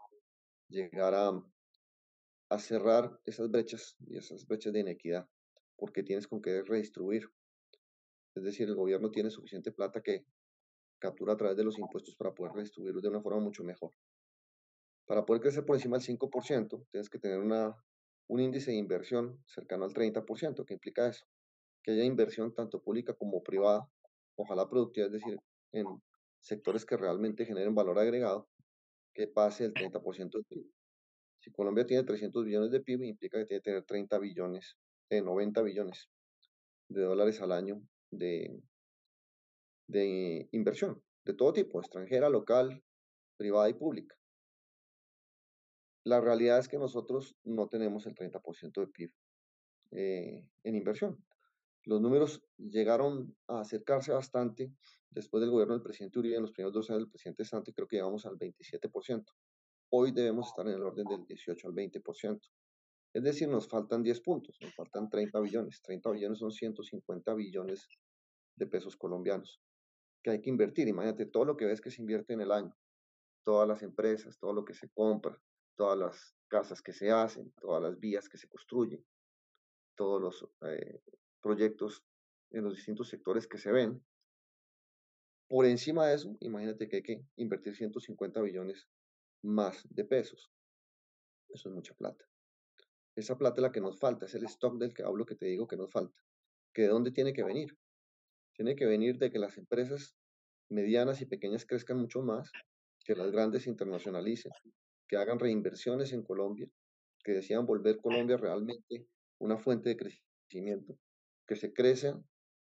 [0.69, 1.31] llegar a,
[2.49, 5.27] a cerrar esas brechas y esas brechas de inequidad,
[5.77, 7.29] porque tienes con qué redistribuir.
[8.35, 10.25] Es decir, el gobierno tiene suficiente plata que
[10.99, 13.91] captura a través de los impuestos para poder redistribuirlos de una forma mucho mejor.
[15.05, 17.75] Para poder crecer por encima del 5%, tienes que tener una,
[18.27, 21.25] un índice de inversión cercano al 30%, que implica eso,
[21.83, 23.87] que haya inversión tanto pública como privada,
[24.35, 25.39] ojalá productiva, es decir,
[25.71, 25.85] en
[26.39, 28.47] sectores que realmente generen valor agregado,
[29.13, 30.71] que pase el 30% del PIB.
[31.39, 34.77] Si Colombia tiene 300 billones de PIB, implica que tiene que tener 30 billones,
[35.09, 36.09] de 90 billones
[36.89, 37.81] de dólares al año
[38.11, 38.61] de,
[39.87, 42.83] de inversión, de todo tipo, extranjera, local,
[43.37, 44.15] privada y pública.
[46.03, 49.11] La realidad es que nosotros no tenemos el 30% de PIB
[49.91, 51.23] eh, en inversión.
[51.83, 54.71] Los números llegaron a acercarse bastante
[55.09, 57.87] después del gobierno del presidente Uribe, en los primeros dos años del presidente Santos, creo
[57.87, 59.23] que llegamos al 27%.
[59.91, 62.39] Hoy debemos estar en el orden del 18 al 20%.
[63.15, 65.81] Es decir, nos faltan 10 puntos, nos faltan 30 billones.
[65.81, 67.87] 30 billones son 150 billones
[68.57, 69.61] de pesos colombianos
[70.21, 70.89] que hay que invertir.
[70.89, 72.75] Imagínate todo lo que ves que se invierte en el año,
[73.45, 75.41] todas las empresas, todo lo que se compra,
[75.77, 79.01] todas las casas que se hacen, todas las vías que se construyen,
[79.95, 80.99] todos los eh,
[81.41, 82.03] proyectos
[82.51, 84.03] en los distintos sectores que se ven.
[85.47, 88.89] Por encima de eso, imagínate que hay que invertir 150 billones
[89.41, 90.51] más de pesos.
[91.47, 92.25] Eso es mucha plata.
[93.15, 95.45] Esa plata es la que nos falta, es el stock del que hablo que te
[95.45, 96.19] digo que nos falta.
[96.73, 97.77] ¿Que de dónde tiene que venir?
[98.53, 100.17] Tiene que venir de que las empresas
[100.69, 102.51] medianas y pequeñas crezcan mucho más,
[103.05, 104.51] que las grandes internacionalicen,
[105.07, 106.67] que hagan reinversiones en Colombia,
[107.23, 109.07] que decidan volver Colombia realmente
[109.39, 110.97] una fuente de crecimiento,
[111.47, 112.19] que se crezca,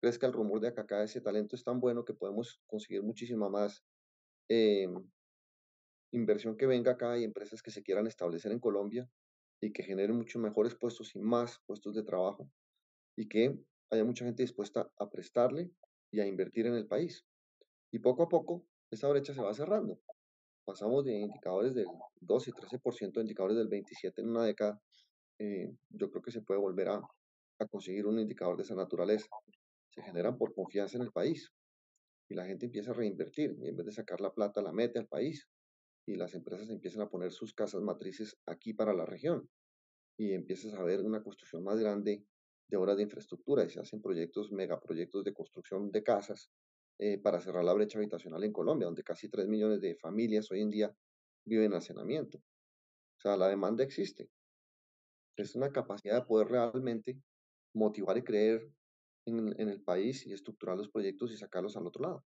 [0.01, 3.49] crezca el rumor de que acá ese talento es tan bueno que podemos conseguir muchísima
[3.49, 3.83] más
[4.49, 4.87] eh,
[6.11, 9.09] inversión que venga acá y empresas que se quieran establecer en Colombia
[9.61, 12.49] y que generen muchos mejores puestos y más puestos de trabajo
[13.15, 13.57] y que
[13.89, 15.71] haya mucha gente dispuesta a prestarle
[16.11, 17.25] y a invertir en el país.
[17.91, 19.99] Y poco a poco esa brecha se va cerrando.
[20.65, 21.87] Pasamos de indicadores del
[22.21, 24.81] 2 y 13% a indicadores del 27 en una década.
[25.39, 27.01] Eh, yo creo que se puede volver a
[27.69, 29.27] conseguir un indicador de esa naturaleza.
[29.89, 31.51] Se generan por confianza en el país
[32.29, 34.99] y la gente empieza a reinvertir y en vez de sacar la plata la mete
[34.99, 35.47] al país
[36.07, 39.49] y las empresas empiezan a poner sus casas matrices aquí para la región
[40.17, 42.25] y empiezas a ver una construcción más grande
[42.69, 46.49] de obras de infraestructura y se hacen proyectos, megaproyectos de construcción de casas
[46.97, 50.61] eh, para cerrar la brecha habitacional en Colombia, donde casi 3 millones de familias hoy
[50.61, 50.95] en día
[51.45, 52.37] viven en hacinamiento.
[52.37, 54.29] O sea, la demanda existe.
[55.35, 57.21] Es una capacidad de poder realmente
[57.73, 58.71] motivar y creer
[59.25, 62.25] en, en el país y estructurar los proyectos y sacarlos al otro lado.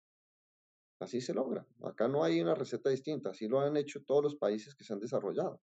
[1.00, 1.66] Así se logra.
[1.82, 4.92] Acá no hay una receta distinta, así lo han hecho todos los países que se
[4.92, 5.62] han desarrollado,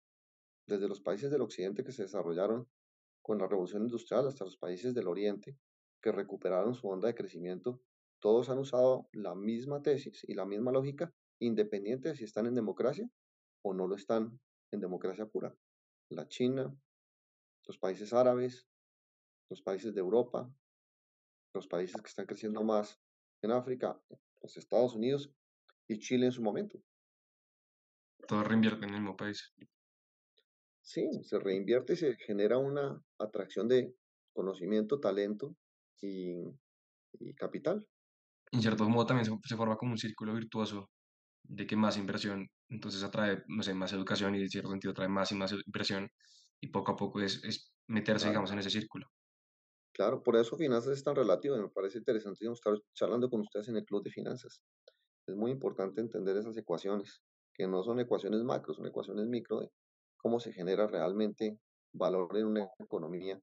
[0.65, 2.67] desde los países del occidente que se desarrollaron
[3.21, 5.57] con la revolución industrial hasta los países del oriente
[6.01, 7.81] que recuperaron su onda de crecimiento,
[8.19, 12.55] todos han usado la misma tesis y la misma lógica, independiente de si están en
[12.55, 13.09] democracia
[13.61, 14.39] o no lo están
[14.71, 15.55] en democracia pura.
[16.09, 16.73] La China,
[17.67, 18.67] los países árabes,
[19.49, 20.49] los países de Europa,
[21.53, 22.99] los países que están creciendo más
[23.41, 23.99] en África,
[24.45, 25.31] los Estados Unidos
[25.87, 26.79] y Chile en su momento.
[28.27, 29.53] Todo reinvierte en el mismo país.
[30.81, 33.95] Sí, se reinvierte y se genera una atracción de
[34.33, 35.55] conocimiento, talento
[36.01, 36.43] y,
[37.35, 37.87] capital.
[38.51, 40.91] En cierto modo también se, forma como un círculo virtuoso
[41.43, 45.07] de que más inversión entonces atrae, no sé, más educación y en cierto sentido atrae
[45.07, 46.09] más y más inversión
[46.59, 49.07] y poco a poco es, es meterse, digamos, en ese círculo.
[49.95, 53.69] Claro, por eso finanzas es tan relativo y me parece interesante estar charlando con ustedes
[53.69, 54.61] en el club de finanzas.
[55.25, 57.21] Es muy importante entender esas ecuaciones,
[57.53, 59.71] que no son ecuaciones macro, son ecuaciones micro de
[60.17, 61.59] cómo se genera realmente
[61.93, 63.39] valor en una economía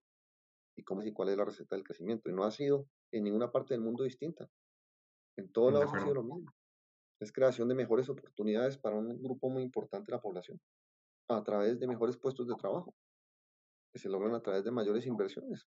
[0.77, 2.29] y cómo y cuál es la receta del crecimiento.
[2.29, 4.49] Y no ha sido en ninguna parte del mundo distinta.
[5.39, 6.53] En todos lados ha sido lo mismo.
[7.21, 10.61] Es creación de mejores oportunidades para un grupo muy importante de la población
[11.29, 12.95] a través de mejores puestos de trabajo
[13.93, 15.67] que se logran a través de mayores inversiones.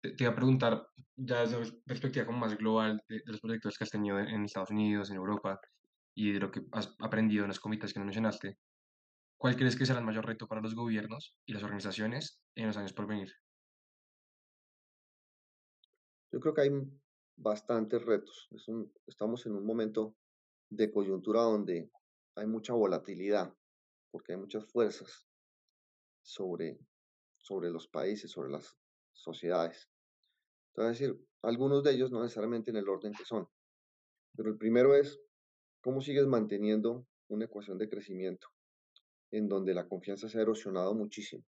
[0.00, 0.86] Te, iba a preguntar,
[1.16, 4.28] ya desde una perspectiva como más global de, de los proyectos que has tenido en,
[4.28, 5.60] en Estados Unidos, en Europa
[6.14, 8.58] y de lo que has aprendido en las comités que nos mencionaste,
[9.38, 12.76] ¿cuál crees que será el mayor reto para los gobiernos y las organizaciones en los
[12.78, 13.32] años por venir?
[16.32, 16.70] Yo creo que hay
[17.36, 18.48] bastantes retos.
[18.52, 20.16] Es un- estamos en un momento
[20.70, 21.90] de coyuntura donde
[22.36, 23.54] hay mucha volatilidad,
[24.10, 25.28] porque hay muchas fuerzas
[26.22, 26.78] sobre,
[27.38, 28.76] sobre los países, sobre las
[29.16, 29.88] sociedades.
[30.76, 33.48] Voy a decir, algunos de ellos no necesariamente en el orden que son,
[34.36, 35.18] pero el primero es
[35.80, 38.48] cómo sigues manteniendo una ecuación de crecimiento
[39.32, 41.44] en donde la confianza se ha erosionado muchísimo,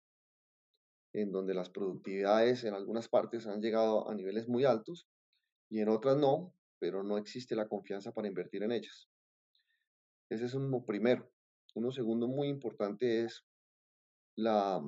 [1.14, 5.08] en donde las productividades en algunas partes han llegado a niveles muy altos
[5.70, 9.10] y en otras no, pero no existe la confianza para invertir en ellas.
[10.30, 11.30] Ese es uno primero.
[11.76, 13.46] Uno segundo muy importante es
[14.36, 14.82] la,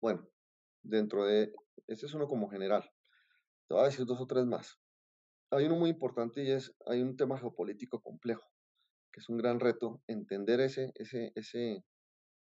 [0.00, 0.28] bueno,
[0.88, 1.52] dentro de,
[1.86, 2.90] este es uno como general.
[3.68, 4.78] Te voy a decir dos o tres más.
[5.50, 8.46] Hay uno muy importante y es, hay un tema geopolítico complejo,
[9.12, 11.84] que es un gran reto entender ese, ese, ese,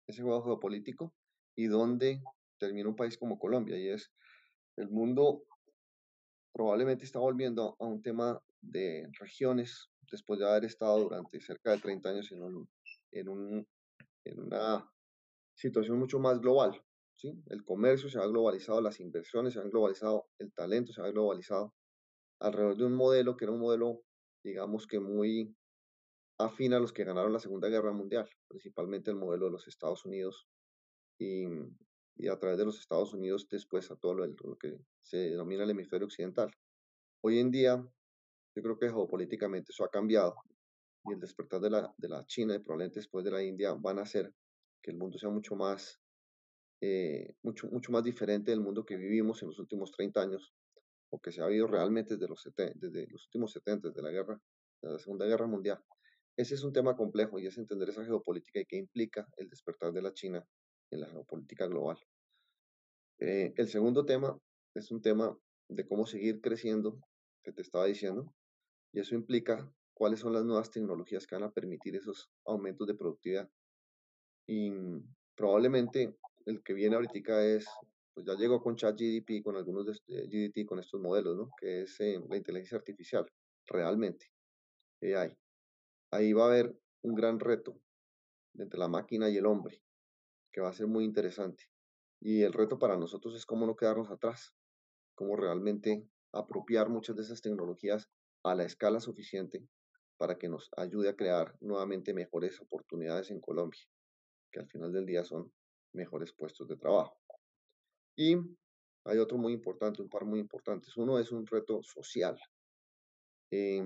[0.07, 1.15] ese juego geopolítico
[1.57, 2.23] y dónde
[2.59, 3.79] termina un país como Colombia.
[3.79, 4.11] Y es,
[4.77, 5.45] el mundo
[6.53, 11.79] probablemente está volviendo a un tema de regiones después de haber estado durante cerca de
[11.79, 12.69] 30 años en, un,
[13.13, 13.69] en, un,
[14.25, 14.91] en una
[15.55, 16.83] situación mucho más global.
[17.17, 17.43] ¿Sí?
[17.47, 21.75] El comercio se ha globalizado, las inversiones se han globalizado, el talento se ha globalizado
[22.41, 24.03] alrededor de un modelo que era un modelo,
[24.43, 25.55] digamos que muy
[26.39, 30.05] afín a los que ganaron la Segunda Guerra Mundial, principalmente el modelo de los Estados
[30.05, 30.47] Unidos
[31.19, 31.47] y,
[32.29, 35.71] a través de los Estados Unidos después a todo lo, lo, que se denomina el
[35.71, 36.51] hemisferio occidental.
[37.23, 37.77] Hoy en día,
[38.57, 40.35] yo creo que geopolíticamente eso ha cambiado
[41.07, 43.99] y el despertar de la, de la China y probablemente después de la India van
[43.99, 44.33] a hacer
[44.83, 46.01] que el mundo sea mucho más,
[46.87, 50.53] eh, mucho, mucho más diferente del mundo que vivimos en los últimos 30 años
[51.09, 54.39] o que se ha habido realmente desde los, desde los últimos 70, desde la guerra,
[54.83, 55.83] de la Segunda Guerra Mundial.
[56.37, 59.95] Ese es un tema complejo y es entender esa geopolítica y qué implica el despertar
[59.95, 60.47] de la China
[60.91, 61.97] en la geopolítica global.
[63.19, 64.39] Eh, el segundo tema
[64.75, 65.35] es un tema
[65.71, 67.01] de cómo seguir creciendo,
[67.43, 68.35] que te estaba diciendo,
[68.93, 72.95] y eso implica cuáles son las nuevas tecnologías que van a permitir esos aumentos de
[72.95, 73.49] productividad.
[74.47, 74.71] Y
[75.35, 76.15] probablemente
[76.47, 77.67] el que viene ahorita es,
[78.13, 81.51] pues ya llegó con ChatGDP, con algunos de GDT, con estos modelos, ¿no?
[81.59, 83.27] Que es eh, la inteligencia artificial,
[83.67, 84.31] realmente,
[85.03, 85.37] AI.
[86.11, 87.81] Ahí va a haber un gran reto
[88.55, 89.83] entre la máquina y el hombre,
[90.53, 91.65] que va a ser muy interesante.
[92.21, 94.55] Y el reto para nosotros es cómo no quedarnos atrás,
[95.15, 98.09] cómo realmente apropiar muchas de esas tecnologías
[98.45, 99.67] a la escala suficiente
[100.17, 103.81] para que nos ayude a crear nuevamente mejores oportunidades en Colombia,
[104.53, 105.53] que al final del día son
[105.95, 107.17] mejores puestos de trabajo.
[108.17, 108.37] Y
[109.05, 110.97] hay otro muy importante, un par muy importantes.
[110.97, 112.39] Uno es un reto social.
[113.51, 113.85] Eh,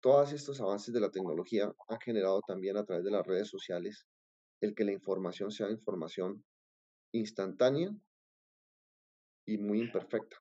[0.00, 4.06] todos estos avances de la tecnología han generado también a través de las redes sociales
[4.60, 6.44] el que la información sea información
[7.12, 7.90] instantánea
[9.46, 10.36] y muy imperfecta,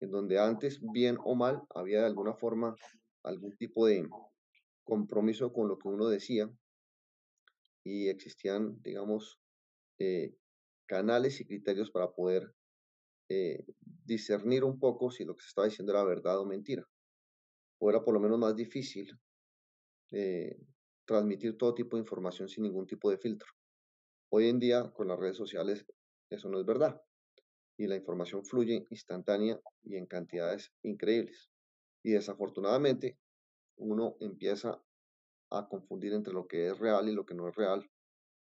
[0.00, 2.74] en donde antes, bien o mal, había de alguna forma
[3.22, 4.08] algún tipo de
[4.84, 6.50] compromiso con lo que uno decía
[7.84, 9.40] y existían, digamos,
[9.98, 10.34] eh,
[10.86, 12.54] canales y criterios para poder
[13.28, 13.64] eh,
[14.04, 16.88] discernir un poco si lo que se estaba diciendo era verdad o mentira,
[17.78, 19.18] o era por lo menos más difícil
[20.12, 20.58] eh,
[21.04, 23.50] transmitir todo tipo de información sin ningún tipo de filtro.
[24.30, 25.86] Hoy en día, con las redes sociales,
[26.30, 27.00] eso no es verdad.
[27.78, 31.50] Y la información fluye instantánea y en cantidades increíbles.
[32.02, 33.18] Y desafortunadamente,
[33.76, 34.82] uno empieza
[35.50, 37.88] a confundir entre lo que es real y lo que no es real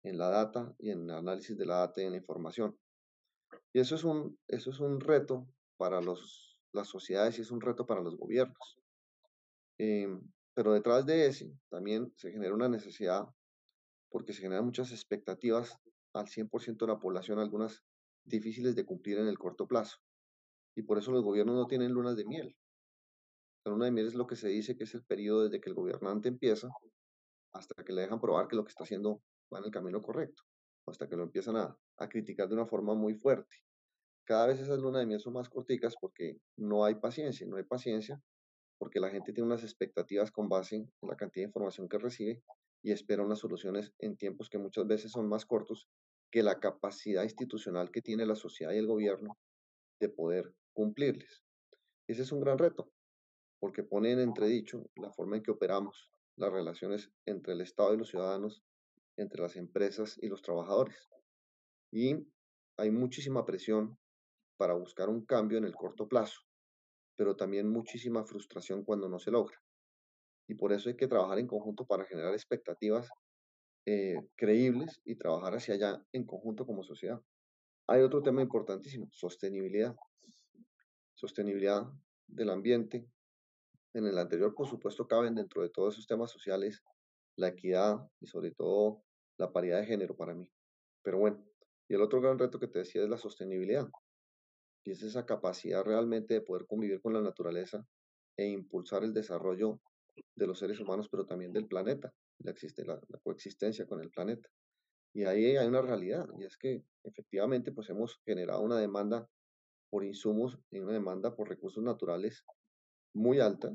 [0.03, 2.77] en la data y en el análisis de la data y en la información.
[3.73, 5.47] Y eso es un, eso es un reto
[5.77, 8.79] para los, las sociedades y es un reto para los gobiernos.
[9.77, 10.07] Eh,
[10.53, 13.27] pero detrás de ese también se genera una necesidad
[14.09, 15.77] porque se generan muchas expectativas
[16.13, 17.83] al 100% de la población, algunas
[18.25, 19.97] difíciles de cumplir en el corto plazo.
[20.75, 22.55] Y por eso los gobiernos no tienen lunas de miel.
[23.63, 25.69] La luna de miel es lo que se dice que es el periodo desde que
[25.69, 26.69] el gobernante empieza
[27.53, 29.21] hasta que le dejan probar que lo que está haciendo
[29.53, 30.43] va en el camino correcto,
[30.87, 33.55] hasta que lo empiezan a, a criticar de una forma muy fuerte.
[34.25, 37.63] cada vez esas lunas de miel son más corticas porque no hay paciencia, no hay
[37.63, 38.21] paciencia
[38.79, 42.43] porque la gente tiene unas expectativas con base en la cantidad de información que recibe
[42.83, 45.87] y espera unas soluciones en tiempos que muchas veces son más cortos
[46.31, 49.37] que la capacidad institucional que tiene la sociedad y el gobierno
[49.99, 51.43] de poder cumplirles.
[52.07, 52.91] Ese es un gran reto,
[53.59, 57.97] porque pone en entredicho la forma en que operamos, las relaciones entre el Estado y
[57.97, 58.63] los ciudadanos,
[59.21, 61.09] entre las empresas y los trabajadores.
[61.91, 62.27] Y
[62.77, 63.97] hay muchísima presión
[64.57, 66.41] para buscar un cambio en el corto plazo,
[67.15, 69.57] pero también muchísima frustración cuando no se logra.
[70.47, 73.09] Y por eso hay que trabajar en conjunto para generar expectativas
[73.85, 77.21] eh, creíbles y trabajar hacia allá en conjunto como sociedad.
[77.87, 79.95] Hay otro tema importantísimo, sostenibilidad.
[81.15, 81.87] Sostenibilidad
[82.27, 83.05] del ambiente.
[83.93, 86.81] En el anterior, por supuesto, caben dentro de todos esos temas sociales
[87.35, 89.03] la equidad y sobre todo
[89.41, 90.47] la paridad de género para mí.
[91.03, 91.43] Pero bueno,
[91.89, 93.89] y el otro gran reto que te decía es la sostenibilidad.
[94.85, 97.85] Y es esa capacidad realmente de poder convivir con la naturaleza
[98.37, 99.81] e impulsar el desarrollo
[100.35, 104.47] de los seres humanos, pero también del planeta, la, existe, la, coexistencia con el planeta.
[105.13, 109.27] Y ahí hay una realidad, y es que efectivamente pues hemos generado una demanda
[109.89, 112.45] por insumos y una demanda por recursos naturales
[113.13, 113.71] muy alta,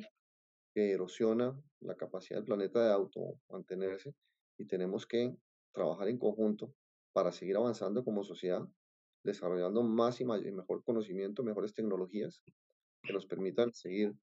[0.75, 4.15] que erosiona la capacidad del planeta de auto mantenerse
[4.59, 5.37] y tenemos que
[5.77, 6.75] trabajar en conjunto
[7.13, 8.67] para seguir avanzando como sociedad,
[9.23, 12.43] desarrollando más y, mejor conocimiento, mejores tecnologías
[13.03, 14.15] que nos permitan seguir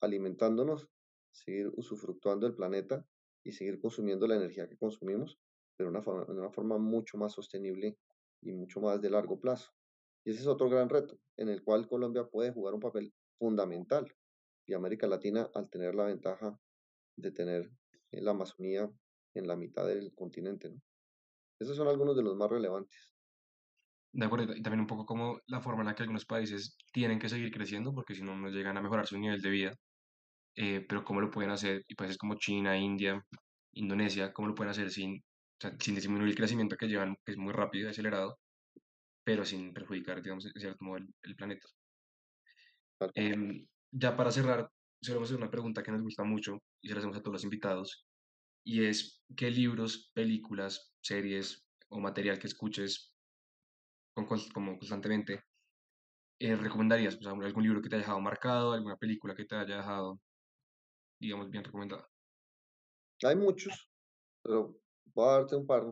[0.00, 0.88] alimentándonos
[1.30, 3.04] seguir usufructuando el planeta
[3.42, 5.38] y seguir consumiendo la energía que consumimos,
[5.76, 7.98] pero de una forma, una forma mucho más sostenible
[8.40, 9.72] y mucho más de largo plazo.
[10.24, 14.06] Y ese es otro gran reto en el cual Colombia puede jugar un papel fundamental
[14.66, 16.58] y América Latina al tener la ventaja
[17.16, 17.70] de tener
[18.12, 18.90] la Amazonía
[19.34, 20.70] en la mitad del continente.
[20.70, 20.80] ¿no?
[21.58, 23.12] Esos son algunos de los más relevantes.
[24.12, 27.18] De acuerdo, y también un poco como la forma en la que algunos países tienen
[27.18, 29.74] que seguir creciendo, porque si no, no llegan a mejorar su nivel de vida
[30.56, 33.24] eh, pero cómo lo pueden hacer, y países como China, India,
[33.72, 35.22] Indonesia, cómo lo pueden hacer sin,
[35.80, 38.38] sin disminuir el crecimiento que llevan, que es muy rápido y acelerado,
[39.24, 41.66] pero sin perjudicar, digamos, en cierto modo, el, planeta.
[43.14, 44.70] Em, ya para cerrar,
[45.02, 47.20] solo vamos a hacer una pregunta que nos gusta mucho y se la hacemos a
[47.20, 48.06] todos los invitados,
[48.64, 53.14] y es, ¿qué libros, películas, series o material que escuches
[54.14, 55.44] como constantemente
[56.40, 57.16] eh, recomendarías?
[57.16, 60.20] O sea, algún libro que te haya dejado marcado, alguna película que te haya dejado
[61.24, 62.08] digamos, bien recomendada?
[63.22, 63.90] Hay muchos,
[64.42, 64.76] pero
[65.14, 65.84] voy a darte un par.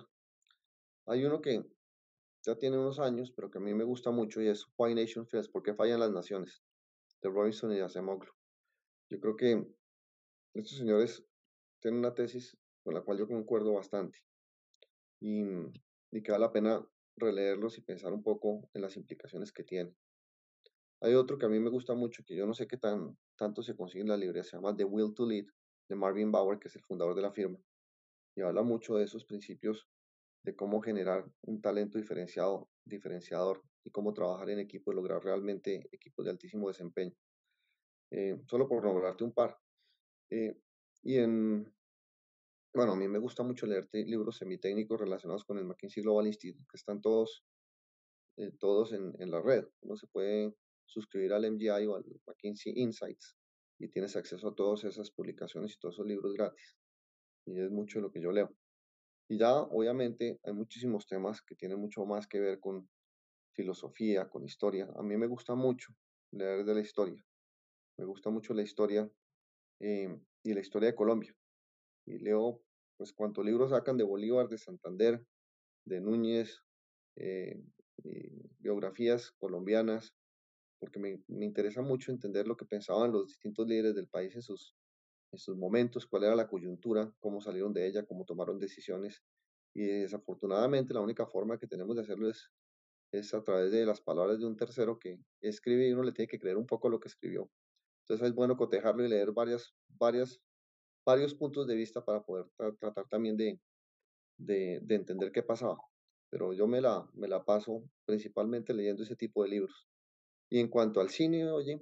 [1.06, 1.64] Hay uno que
[2.44, 5.26] ya tiene unos años, pero que a mí me gusta mucho y es Why Nation
[5.26, 6.62] Fails, ¿Por qué fallan las naciones?
[7.22, 8.32] De Robinson y Acemoglu.
[9.10, 9.66] Yo creo que
[10.54, 11.24] estos señores
[11.80, 14.18] tienen una tesis con la cual yo concuerdo bastante
[15.20, 15.42] y,
[16.10, 19.96] y que vale la pena releerlos y pensar un poco en las implicaciones que tienen.
[21.00, 23.62] Hay otro que a mí me gusta mucho, que yo no sé qué tan, tanto
[23.62, 25.46] se consigue en la librería, se llama The Will to Lead,
[25.88, 27.58] de Marvin Bauer, que es el fundador de la firma,
[28.36, 29.88] y habla mucho de esos principios
[30.44, 35.88] de cómo generar un talento diferenciado, diferenciador y cómo trabajar en equipo y lograr realmente
[35.92, 37.14] equipos de altísimo desempeño.
[38.10, 39.58] Eh, solo por nombrarte un par.
[40.30, 40.56] Eh,
[41.02, 41.72] y en,
[42.74, 46.64] bueno, a mí me gusta mucho leer libros semitécnicos relacionados con el McKinsey Global Institute,
[46.70, 47.44] que están todos,
[48.38, 49.66] eh, todos en, la red.
[49.82, 50.54] Uno se puede
[50.86, 53.36] suscribir al MGI o al McKinsey Insights
[53.78, 56.76] y tienes acceso a todas esas publicaciones y todos esos libros gratis.
[57.46, 58.54] Y es mucho lo que yo leo.
[59.28, 62.88] Y ya, obviamente, hay muchísimos temas que tienen mucho más que ver con
[63.54, 64.88] filosofía, con historia.
[64.96, 65.94] A mí me gusta mucho
[66.30, 67.22] leer de la historia.
[67.98, 69.10] Me gusta mucho la historia
[69.80, 71.34] eh, y la historia de Colombia.
[72.06, 72.62] Y leo,
[72.96, 75.24] pues, cuántos libros sacan de Bolívar, de Santander,
[75.84, 76.62] de Núñez,
[77.16, 77.60] eh,
[78.58, 80.14] biografías colombianas,
[80.80, 84.42] porque me, me, interesa mucho entender lo que pensaban los distintos líderes del país en
[84.42, 84.74] sus,
[85.32, 89.22] en sus momentos, cuál era la coyuntura, cómo salieron de ella, cómo tomaron decisiones.
[89.74, 92.50] Y desafortunadamente la única forma que tenemos de hacerlo es,
[93.12, 96.28] es a través de las palabras de un tercero que escribe y uno le tiene
[96.28, 97.50] que creer un poco lo que escribió.
[98.02, 100.40] Entonces es bueno cotejarlo y leer varias, varias,
[101.04, 102.46] varios puntos de vista para poder
[102.78, 103.60] tratar también de,
[104.38, 105.78] de, de entender qué pasaba.
[106.30, 109.88] Pero yo me la, me la paso principalmente leyendo ese tipo de libros.
[110.50, 111.80] Y en cuanto al cine, oye,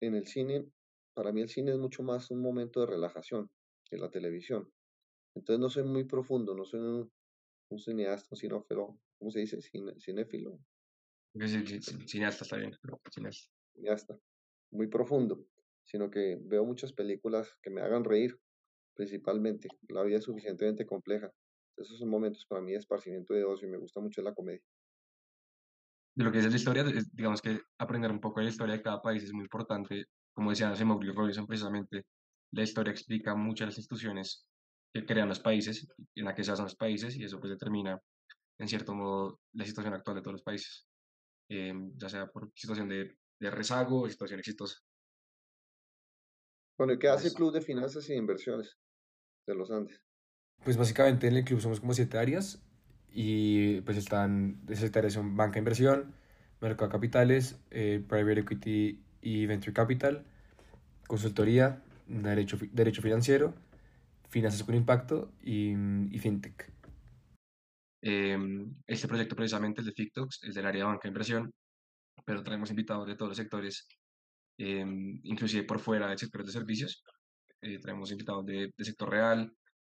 [0.00, 0.68] en el cine,
[1.14, 3.50] para mí el cine es mucho más un momento de relajación
[3.84, 4.70] que la televisión.
[5.34, 9.62] Entonces no soy muy profundo, no soy un, cineasta, un cinófilo, ¿cómo se dice?
[9.62, 10.58] Cine, cinéfilo.
[12.06, 12.76] cineasta está bien,
[13.10, 13.50] cineasta.
[13.74, 14.18] Cineasta,
[14.70, 15.46] muy profundo,
[15.84, 18.38] sino que veo muchas películas que me hagan reír,
[18.94, 19.68] principalmente.
[19.88, 21.32] La vida es suficientemente compleja.
[21.76, 24.62] Esos son momentos para mí de esparcimiento de ocio y me gusta mucho la comedia.
[26.14, 28.82] de lo que es la historia, digamos que aprender un poco de la historia de
[28.82, 30.06] cada país es muy importante.
[30.34, 32.04] Como decía Mauricio Robinson, precisamente,
[32.52, 34.46] la historia explica muchas de las instituciones
[34.92, 37.98] que crean los países, en la que se hacen los países, y eso pues determina,
[38.58, 40.86] en cierto modo, la situación actual de todos los países,
[41.48, 44.78] em, ya sea por situación de, de rezago o situación exitosa.
[46.76, 48.76] Bueno, ¿y qué hace el Club de Finanzas e Inversiones
[49.46, 50.00] de los Andes?
[50.64, 52.62] Pues básicamente en el club somos como siete áreas
[53.12, 56.14] y pues están, esas áreas son banca inversión,
[56.60, 60.24] mercado de capitales, eh, private equity y venture capital,
[61.06, 63.54] consultoría, derecho, derecho financiero,
[64.28, 65.72] finanzas con impacto y,
[66.10, 66.72] y fintech.
[68.00, 71.52] Em, este proyecto precisamente, el de TikToks, es del área de banca inversión,
[72.24, 73.86] pero traemos invitados de todos los sectores,
[74.62, 77.02] em, inclusive por fuera del sector de servicios.
[77.60, 79.52] Eh, traemos invitados de, de sector real,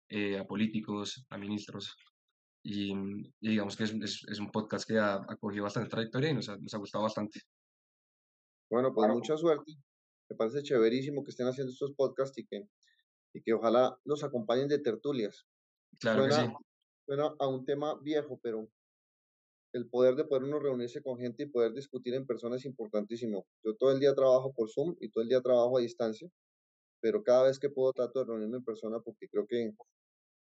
[0.09, 1.95] eh, a políticos, a ministros.
[2.63, 2.93] Y,
[3.41, 6.55] digamos que es, es, un podcast que ha, ha, cogido bastante trayectoria y nos ha,
[6.55, 7.41] nos ha gustado bastante.
[8.71, 9.73] Bueno, pues mucha suerte.
[10.29, 12.63] Me parece chéverísimo que estén haciendo estos podcasts y que,
[13.33, 15.45] y que ojalá nos acompañen de tertulias.
[15.99, 16.53] Claro suena, que sí.
[17.05, 18.69] Suena a un tema viejo, pero
[19.73, 23.45] el poder de poder uno reunirse con gente y poder discutir en persona es importantísimo.
[23.63, 26.29] Yo todo el día trabajo por Zoom y todo el día trabajo a distancia,
[27.01, 29.73] pero cada vez que puedo trato de reunirme en persona porque creo que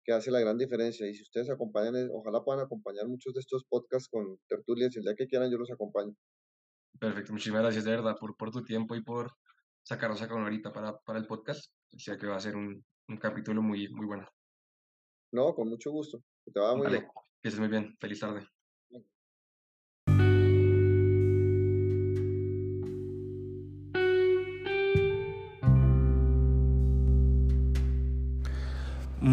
[0.03, 1.07] que hace la gran diferencia.
[1.07, 5.03] Y si ustedes acompañan, eh, ojalá puedan acompañar muchos de estos podcasts con tertulias, el
[5.03, 6.13] día que quieran yo los acompaño.
[6.99, 9.31] Perfecto, muchísimas gracias de verdad por, por tu tiempo y por
[9.83, 11.71] sacarnos acá una horita para, para el podcast.
[11.95, 14.27] O sea que va a ser un, un capítulo muy, muy bueno.
[15.31, 16.19] No, con mucho gusto.
[16.45, 17.07] Que te va muy bien.
[17.41, 17.95] Que estés muy bien.
[17.99, 18.47] Feliz tarde.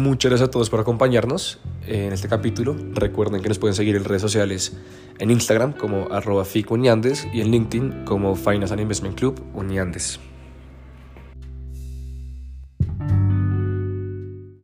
[0.01, 2.75] Muchas gracias a todos por acompañarnos en este capítulo.
[2.95, 4.75] Recuerden que nos pueden seguir en redes sociales
[5.19, 10.19] en Instagram como arroba y en LinkedIn como Finance and Investment Club Uniandes.